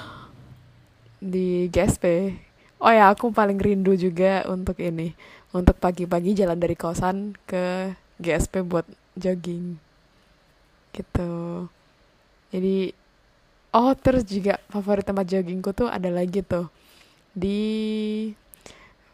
di 1.16 1.66
GSP. 1.72 2.36
Oh 2.76 2.92
ya, 2.92 3.08
aku 3.08 3.32
paling 3.32 3.56
rindu 3.56 3.96
juga 3.96 4.44
untuk 4.46 4.76
ini, 4.78 5.16
untuk 5.50 5.80
pagi-pagi 5.80 6.36
jalan 6.36 6.54
dari 6.54 6.76
kosan 6.76 7.32
ke 7.48 7.90
GSP 8.18 8.60
buat 8.60 8.84
jogging. 9.16 9.80
Gitu. 10.92 11.32
Jadi 12.52 12.92
oh 13.72 13.92
terus 13.96 14.24
juga 14.24 14.60
favorit 14.68 15.02
tempat 15.02 15.24
joggingku 15.26 15.72
tuh 15.72 15.88
ada 15.88 16.08
lagi 16.08 16.40
tuh 16.40 16.68
di 17.32 17.58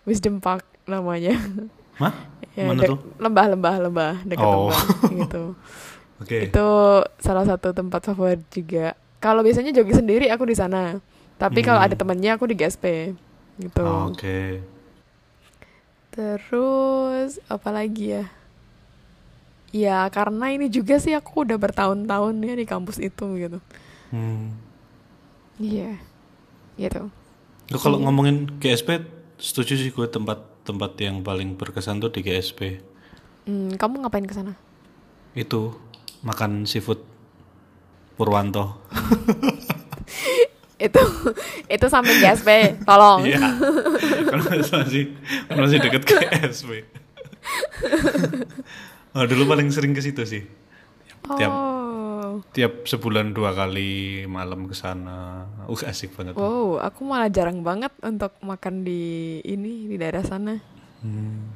Wisdom 0.02 0.42
Park 0.42 0.66
namanya. 0.84 1.38
Hah? 2.02 2.12
ya, 2.58 2.66
Mana 2.66 2.82
tuh? 2.82 2.98
Lembah, 3.16 3.46
lembah, 3.46 3.74
lembah, 3.78 4.12
dekat 4.26 4.42
Oh. 4.42 4.68
lembah 4.68 4.84
gitu. 5.22 5.42
Oke. 6.20 6.50
Itu 6.50 6.66
salah 7.18 7.46
satu 7.46 7.70
tempat 7.70 8.02
favorit 8.04 8.42
juga. 8.50 8.98
Kalau 9.22 9.40
biasanya 9.40 9.70
jogging 9.70 10.02
sendiri 10.02 10.26
aku 10.28 10.42
di 10.44 10.52
sana. 10.52 10.98
Tapi 11.38 11.62
kalau 11.62 11.78
Hmm. 11.78 11.86
ada 11.86 11.94
temennya 11.94 12.34
aku 12.34 12.44
di 12.44 12.54
GSP 12.54 13.14
gitu. 13.56 13.82
Oh, 13.82 14.10
Oke. 14.10 14.58
Terus 16.12 17.40
apa 17.46 17.68
lagi 17.70 18.12
ya? 18.12 18.24
Ya 19.72 20.04
karena 20.12 20.52
ini 20.52 20.68
juga 20.68 21.00
sih 21.00 21.16
aku 21.16 21.48
udah 21.48 21.56
bertahun-tahun 21.56 22.34
ya 22.36 22.54
di 22.54 22.66
kampus 22.68 23.00
itu 23.00 23.24
gitu. 23.40 23.58
Hmm. 24.12 24.52
Iya. 25.56 25.96
Gitu. 26.76 27.08
Lo 27.70 27.78
kalau 27.78 27.96
Iya. 27.96 28.04
ngomongin 28.04 28.36
GSP, 28.60 29.00
setuju 29.40 29.80
sih 29.80 29.88
gue 29.88 30.04
tempat-tempat 30.04 30.92
yang 31.00 31.24
paling 31.24 31.56
berkesan 31.56 31.98
tuh 31.98 32.12
di 32.12 32.20
GSP. 32.20 32.84
Hmm, 33.48 33.72
kamu 33.74 34.04
ngapain 34.04 34.28
ke 34.28 34.34
sana? 34.36 34.52
Itu 35.32 35.80
makan 36.20 36.68
seafood 36.68 37.00
Purwanto. 38.22 38.86
itu 40.86 41.02
itu 41.66 41.86
samping 41.86 42.22
GSP, 42.22 42.78
tolong. 42.86 43.26
Iya. 43.26 43.38
kan 44.30 44.38
masih 44.46 45.10
kan 45.50 45.56
masih 45.58 45.78
deket 45.82 46.02
GSP. 46.06 46.70
oh, 49.14 49.24
dulu 49.30 49.42
paling 49.46 49.66
sering 49.74 49.90
ke 49.90 49.98
situ 49.98 50.22
sih. 50.22 50.42
Tiap 51.34 51.50
Oh. 51.52 52.40
tiap 52.50 52.88
sebulan 52.88 53.34
dua 53.34 53.52
kali 53.52 54.24
malam 54.24 54.64
ke 54.64 54.72
sana. 54.72 55.46
Uh 55.66 55.76
asik 55.82 56.14
banget. 56.14 56.32
Wow, 56.32 56.78
aku 56.78 57.04
malah 57.04 57.28
jarang 57.28 57.60
banget 57.60 57.90
untuk 58.00 58.32
makan 58.40 58.86
di 58.86 59.38
ini 59.42 59.84
di 59.84 59.98
daerah 59.98 60.22
sana. 60.22 60.56
Hmm. 61.02 61.50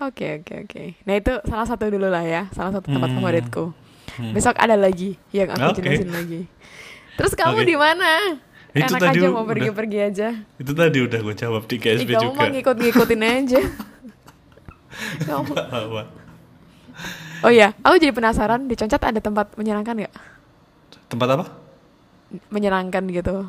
Oke 0.00 0.40
oke 0.40 0.64
oke. 0.64 0.84
Nah 1.04 1.14
itu 1.16 1.32
salah 1.44 1.66
satu 1.66 1.88
dulu 1.88 2.08
lah 2.08 2.22
ya, 2.22 2.42
salah 2.54 2.72
satu 2.72 2.88
tempat 2.88 3.10
Hmm. 3.10 3.18
favoritku. 3.18 3.64
Hmm. 4.16 4.32
Besok 4.32 4.56
ada 4.56 4.74
lagi 4.74 5.14
yang 5.30 5.50
aku 5.50 5.74
Oke. 5.74 5.82
jelasin 5.82 6.10
lagi. 6.10 6.40
Terus 7.14 7.32
kamu 7.34 7.60
Oke. 7.60 7.68
di 7.68 7.76
mana? 7.76 8.10
Itu 8.70 8.86
Enak 8.86 9.00
tadi 9.02 9.18
aja 9.18 9.26
mau 9.28 9.42
pergi-pergi 9.42 9.98
aja. 10.00 10.28
Itu 10.56 10.72
tadi 10.72 10.98
udah 11.02 11.20
gue 11.20 11.34
jawab 11.34 11.62
di 11.66 11.76
Ih, 11.76 11.80
GSP 11.98 12.10
kamu 12.10 12.22
juga. 12.22 12.38
mau 12.38 12.46
ngikut-ngikutin 12.48 13.22
aja. 13.22 13.60
Kamu-? 15.26 15.56
Oh 17.40 17.48
iya, 17.48 17.72
aku 17.80 17.96
jadi 17.96 18.12
penasaran 18.12 18.68
di 18.68 18.76
Concat 18.76 19.00
ada 19.00 19.18
tempat 19.18 19.56
menyenangkan 19.56 19.96
nggak? 19.96 20.14
Tempat 21.08 21.28
apa? 21.34 21.44
Menyenangkan 22.48 23.08
gitu. 23.08 23.48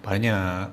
Banyak, 0.00 0.72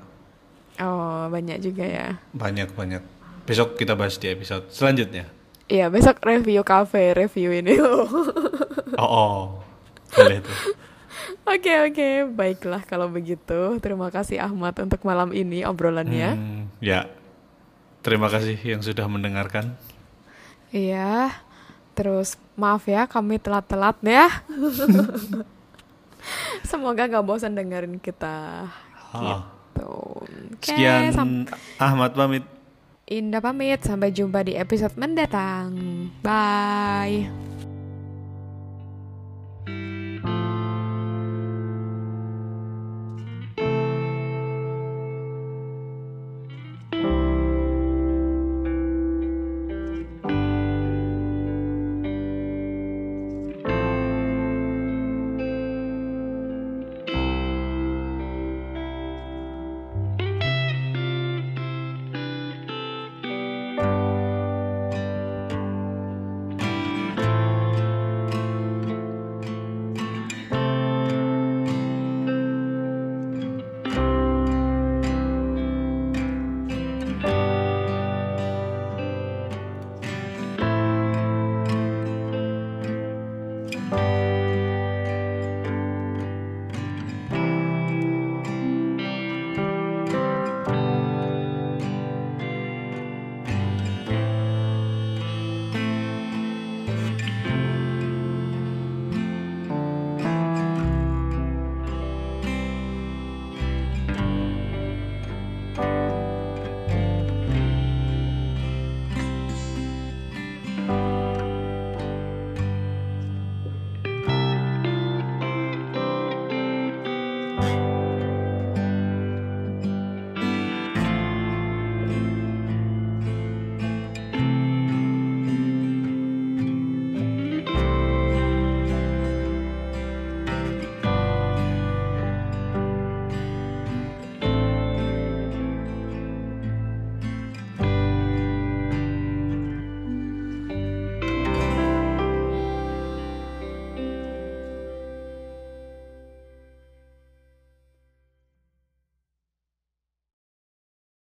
Oh 0.76 1.26
banyak 1.28 1.58
juga 1.58 1.84
ya. 1.84 2.08
banyak, 2.32 2.72
banyak. 2.72 3.02
Besok 3.44 3.76
kita 3.76 3.92
bahas 3.92 4.16
di 4.16 4.28
episode 4.28 4.68
selanjutnya. 4.68 5.24
Iya 5.66 5.90
besok 5.90 6.22
review 6.22 6.62
cafe, 6.62 7.12
review 7.12 7.50
ini. 7.50 7.76
Oh, 8.94 9.02
oh. 9.02 9.40
boleh 10.14 10.38
tuh. 10.38 10.58
Oke 11.46 11.70
oke, 11.78 12.26
baiklah 12.34 12.82
kalau 12.82 13.06
begitu. 13.06 13.78
Terima 13.78 14.10
kasih 14.10 14.42
Ahmad 14.42 14.74
untuk 14.82 14.98
malam 15.06 15.30
ini 15.30 15.62
obrolannya. 15.62 16.34
Hmm, 16.34 16.62
ya, 16.82 17.06
terima 18.02 18.26
kasih 18.26 18.58
yang 18.66 18.82
sudah 18.82 19.06
mendengarkan. 19.06 19.78
Iya. 20.74 21.30
Terus 21.96 22.36
maaf 22.58 22.84
ya 22.90 23.08
kami 23.08 23.40
telat-telat 23.40 23.96
ya. 24.04 24.28
Semoga 26.70 27.08
gak 27.08 27.24
bosan 27.24 27.56
dengerin 27.56 28.02
kita. 28.02 28.68
Ah. 29.14 29.46
Gitu. 29.72 29.92
Oke, 30.56 30.72
Sekian 30.72 31.46
Ahmad 31.80 32.12
pamit. 32.12 32.44
Indah 33.06 33.40
pamit. 33.40 33.80
Sampai 33.80 34.12
jumpa 34.12 34.44
di 34.44 34.58
episode 34.58 34.98
mendatang. 34.98 35.72
Bye. 36.20 37.55